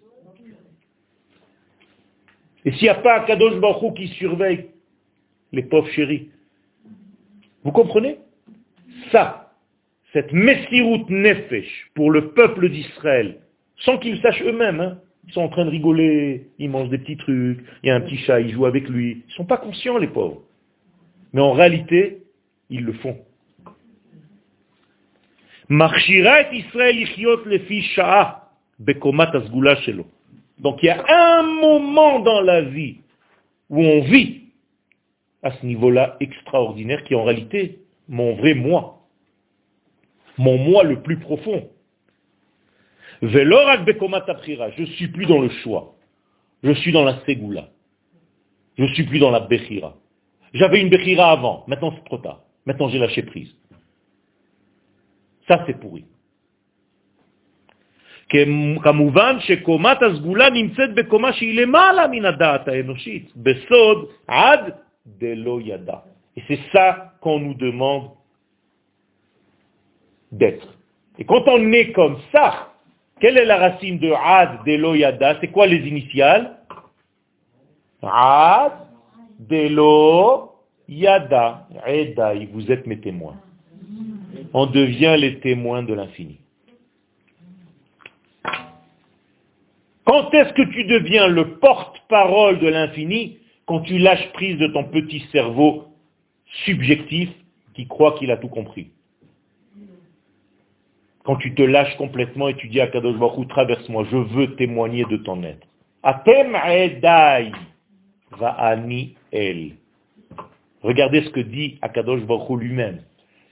[2.65, 4.67] Et s'il n'y a pas Kadosh Baruch qui surveille
[5.51, 6.29] les pauvres chéris,
[7.63, 8.17] vous comprenez?
[9.11, 9.53] Ça,
[10.13, 13.39] cette Messirut Nefesh pour le peuple d'Israël,
[13.77, 17.17] sans qu'ils sachent eux-mêmes, hein, ils sont en train de rigoler, ils mangent des petits
[17.17, 19.23] trucs, il y a un petit chat, ils jouent avec lui.
[19.27, 20.41] Ils ne sont pas conscients, les pauvres.
[21.33, 22.23] Mais en réalité,
[22.69, 23.17] ils le font.
[30.59, 32.97] Donc il y a un moment dans la vie
[33.69, 34.36] où on vit
[35.42, 39.00] à ce niveau-là extraordinaire qui est en réalité mon vrai moi,
[40.38, 41.68] mon moi le plus profond.
[43.22, 45.94] Je suis plus dans le choix.
[46.62, 47.68] Je suis dans la ségoula.
[48.76, 49.96] Je suis plus dans la bechira.
[50.54, 51.64] J'avais une bechira avant.
[51.68, 52.40] Maintenant, c'est trop tard.
[52.66, 53.54] Maintenant, j'ai lâché prise.
[55.48, 56.04] Ça, c'est pourri.
[58.82, 64.72] כמובן שקומת הסגולה נמצאת בקומה שהיא למעלה מן הדעת האנושית, בסוד עד
[65.19, 66.05] de l'Oyada.
[66.35, 68.11] Et c'est ça qu'on nous demande
[70.31, 70.67] d'être.
[71.17, 72.73] Et quand on est comme ça,
[73.19, 75.37] quelle est la racine de Ad de l'Oyada?
[75.41, 76.57] C'est quoi les initiales?
[78.03, 78.73] Ad
[79.39, 79.67] de
[80.89, 81.67] l'Oyada.
[81.87, 83.37] Edaï, vous êtes mes témoins.
[84.53, 86.39] On devient les témoins de l'infini.
[90.05, 93.39] Quand est-ce que tu deviens le porte-parole de l'infini?
[93.67, 95.89] Quand tu lâches prise de ton petit cerveau
[96.65, 97.29] subjectif
[97.73, 98.91] qui croit qu'il a tout compris.
[101.25, 103.17] Quand tu te lâches complètement et tu dis à Kadosh
[103.49, 105.67] traverse-moi, je veux témoigner de ton être.
[106.01, 107.51] Atem edai
[108.31, 109.73] va'ani el.
[110.81, 113.01] Regardez ce que dit Akadosh Baruch lui-même.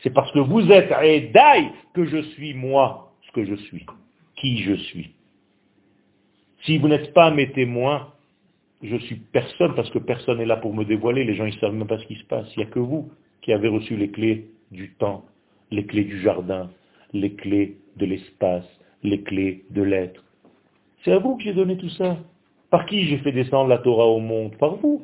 [0.01, 3.85] C'est parce que vous êtes edai que je suis moi, ce que je suis,
[4.37, 5.11] qui je suis.
[6.63, 8.14] Si vous n'êtes pas mes témoins,
[8.87, 11.23] je suis personne parce que personne n'est là pour me dévoiler.
[11.23, 12.47] Les gens ne savent même pas ce qui se passe.
[12.55, 13.11] Il n'y a que vous
[13.41, 15.25] qui avez reçu les clés du temps,
[15.71, 16.69] les clés du jardin,
[17.13, 18.65] les clés de l'espace,
[19.03, 20.23] les clés de l'être.
[21.03, 22.17] C'est à vous que j'ai donné tout ça.
[22.71, 24.55] Par qui j'ai fait descendre la Torah au monde?
[24.57, 25.01] Par vous.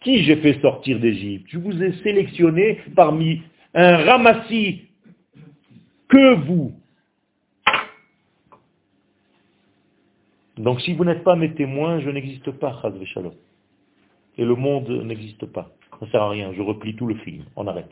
[0.00, 1.46] Qui j'ai fait sortir d'Égypte?
[1.48, 3.42] Je vous ai sélectionné parmi
[3.74, 4.82] un ramassis
[6.08, 6.72] que vous.
[10.58, 13.32] Donc si vous n'êtes pas mes témoins, je n'existe pas, Shalom.
[14.36, 15.70] Et le monde n'existe pas.
[15.98, 17.44] Ça ne sert à rien, je replie tout le film.
[17.56, 17.90] On arrête.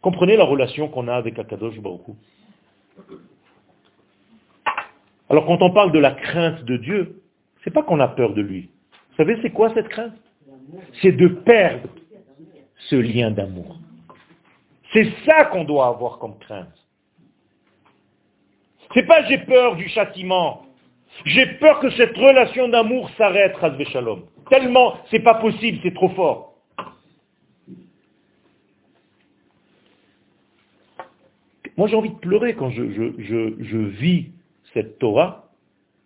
[0.00, 2.02] Comprenez la relation qu'on a avec Akadosh Baruch
[5.28, 7.22] Alors quand on parle de la crainte de Dieu,
[7.62, 8.70] c'est pas qu'on a peur de lui.
[9.10, 10.14] Vous savez c'est quoi cette crainte?
[11.02, 11.88] C'est de perdre
[12.90, 13.78] ce lien d'amour.
[14.92, 16.68] C'est ça qu'on doit avoir comme crainte.
[18.92, 20.64] C'est pas j'ai peur du châtiment.
[21.24, 24.22] J'ai peur que cette relation d'amour s'arrête, Razvé Shalom.
[24.50, 26.54] Tellement c'est pas possible, c'est trop fort.
[31.76, 34.28] Moi, j'ai envie de pleurer quand je, vis
[34.72, 35.50] cette Torah.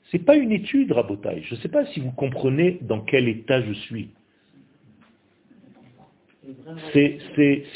[0.05, 1.43] Ce n'est pas une étude, Rabotai.
[1.43, 4.11] Je ne sais pas si vous comprenez dans quel état je suis.
[6.95, 7.21] C'est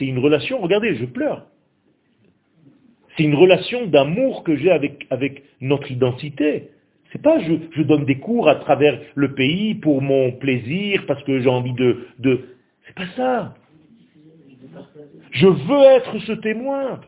[0.01, 1.47] une relation, regardez, je pleure.
[3.17, 6.71] C'est une relation d'amour que j'ai avec, avec notre identité.
[7.13, 11.41] C'est pas je, donne des cours à travers le pays pour mon plaisir, parce que
[11.41, 12.07] j'ai envie de...
[12.19, 12.57] de...
[12.87, 13.55] C'est pas ça.
[15.31, 17.01] Je veux être ce témoin.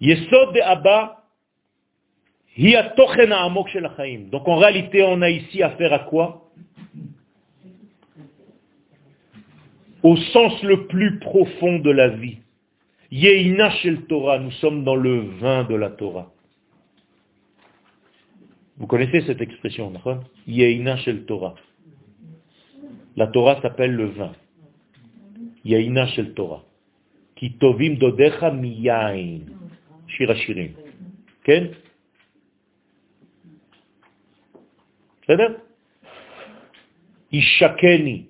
[0.00, 1.22] Yesod Abba,
[2.58, 6.50] donc en réalité, on a ici affaire à quoi?
[10.02, 12.41] Au sens le plus profond de la vie.
[13.11, 16.31] Yeina shel Torah, nous sommes dans le vin de la Torah.
[18.77, 21.55] Vous connaissez cette expression, non Yeina shel Torah.
[23.15, 24.33] La Torah s'appelle le vin.
[25.63, 26.63] Yeina shel Torah.
[27.35, 29.57] Ki tovim dodecha miyain.
[30.07, 30.71] שיר השירים.
[31.43, 31.63] כן?
[35.21, 35.57] בסדר?
[37.31, 38.23] ישקני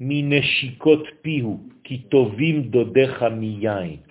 [0.00, 4.03] מנשיקות פיהו, כי טובים דודיך מיין.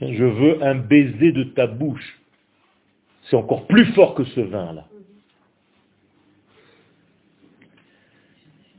[0.00, 2.20] Je veux un baiser de ta bouche.
[3.24, 4.86] C'est encore plus fort que ce vin-là.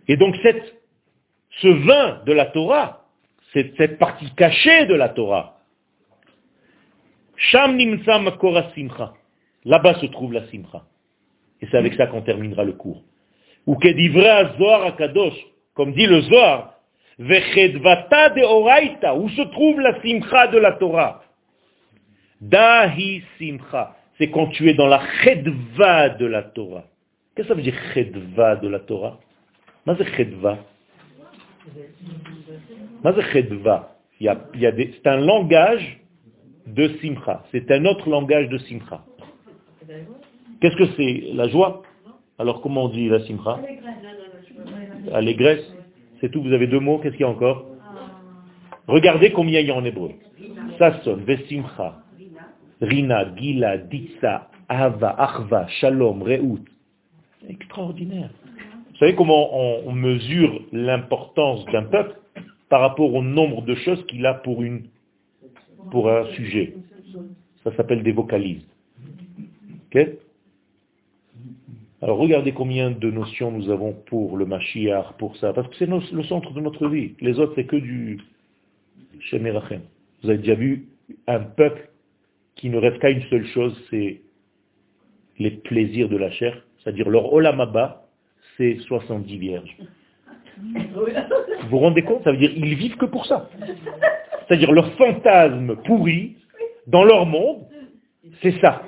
[0.08, 0.36] Et donc
[1.62, 3.06] ce vin de la Torah,
[3.54, 5.60] cette partie cachée de la Torah,
[7.36, 8.20] Sham nimsa
[8.76, 9.14] simcha.
[9.66, 10.84] Là-bas se trouve la simcha.
[11.62, 13.04] Et c'est avec ça qu'on terminera le cours.
[13.66, 15.36] Ou kedivra zohar akadosh,
[15.74, 16.79] comme dit le zohar,
[17.20, 21.22] vechedvata de oraita, où se trouve la simcha de la Torah?
[22.42, 23.96] Dahi simcha.
[24.18, 26.86] C'est quand tu es dans la chedva de la Torah.
[27.36, 29.20] Qu'est-ce que ça veut dire chedva de la Torah?
[29.86, 30.06] C'est
[34.92, 36.00] C'est un langage
[36.68, 37.44] de simcha.
[37.52, 39.04] C'est un autre langage de simcha.
[40.62, 41.82] Qu'est-ce que c'est La joie?
[42.38, 43.60] Alors comment on dit la simcha?
[45.14, 45.79] Allégresse.
[46.22, 47.66] C'est tout, vous avez deux mots, qu'est-ce qu'il y a encore
[48.88, 50.12] Regardez combien il y a en hébreu.
[50.78, 52.02] Sasson, Vesimcha,
[52.82, 56.64] Rina, Gila, Ditsa, Ava, Achva, Shalom, Reut.
[57.48, 58.30] Extraordinaire.
[58.92, 62.20] Vous savez comment on, mesure l'importance d'un peuple
[62.68, 64.62] par rapport au nombre de choses qu'il a pour,
[66.10, 66.76] un sujet?
[67.64, 68.66] Ça s'appelle des vocalises.
[72.02, 75.86] Alors regardez combien de notions nous avons pour le Mashiach, pour ça, parce que c'est
[75.86, 77.14] le centre de notre vie.
[77.20, 78.20] Les autres, c'est que du
[79.20, 79.82] Shemerachem.
[80.24, 80.88] Vous avez déjà vu
[81.28, 81.90] un peuple
[82.56, 84.22] qui ne rêve qu'à une seule chose, c'est
[85.40, 88.06] les plaisirs de la chair, c'est-à-dire leur olamaba,
[88.58, 89.78] c'est 70 vierges.
[90.58, 92.24] Vous vous rendez compte?
[92.24, 93.50] Ça veut dire ils vivent que pour ça.
[94.48, 96.36] C'est-à-dire leur fantasme pourri
[96.88, 97.66] dans leur monde,
[98.42, 98.84] c'est ça.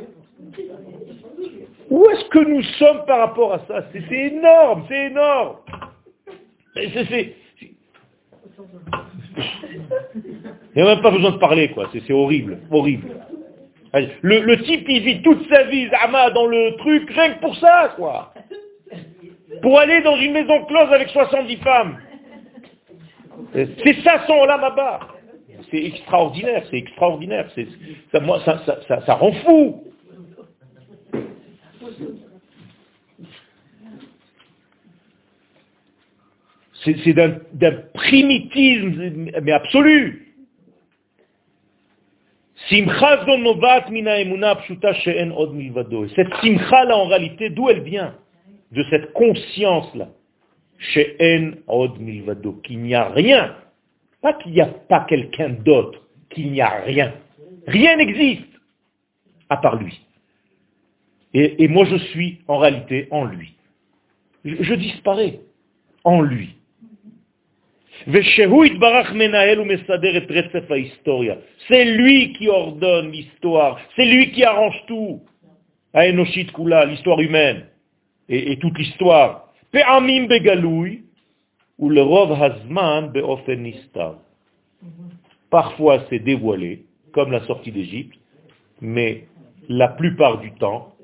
[1.91, 3.83] Où est-ce que nous sommes par rapport à ça?
[3.91, 5.57] C'est énorme, c'est énorme.
[6.77, 6.89] Il
[10.77, 11.89] n'y a même pas besoin de parler, quoi.
[11.91, 13.09] C'est horrible, horrible.
[14.21, 17.93] Le, type, il vit toute sa vie, Zama, dans le truc, rien que pour ça,
[17.97, 18.33] quoi.
[19.61, 21.97] Pour aller dans une maison close avec 70 femmes.
[23.53, 25.01] C'est ça son là-bas.
[25.69, 27.49] C'est extraordinaire, c'est extraordinaire.
[28.21, 29.90] Moi, ça, ça, ça rend fou.
[36.83, 40.31] C'est d'un primitisme, mais absolu.
[42.69, 42.87] Cette
[46.41, 48.15] simcha là en réalité, d'où elle vient?
[48.71, 50.09] De cette conscience là.
[50.77, 53.55] She'en od milvado, qu'il n'y a rien.
[54.21, 57.13] Pas qu'il n'y a pas quelqu'un d'autre, qu'il n'y a rien.
[57.67, 58.47] Rien n'existe
[59.49, 60.01] à part lui.
[61.33, 63.53] Et, moi je suis en réalité en lui.
[64.43, 65.39] je disparais
[66.03, 66.55] en lui.
[71.67, 73.79] C'est lui qui ordonne l'histoire.
[73.95, 75.21] C'est lui qui arrange tout.
[75.93, 77.65] Kula, l'histoire humaine.
[78.29, 79.49] Et, toute l'histoire.
[85.49, 88.17] Parfois c'est dévoilé, comme la sortie d'Égypte,
[88.79, 89.25] mais
[89.67, 90.95] la plupart du temps,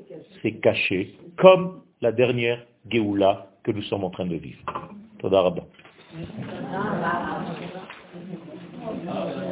[0.41, 4.61] c'est caché, comme la dernière Géoula que nous sommes en train de vivre.
[6.19, 6.25] 嗯，
[6.71, 7.37] 早上好，
[9.05, 9.46] 老师。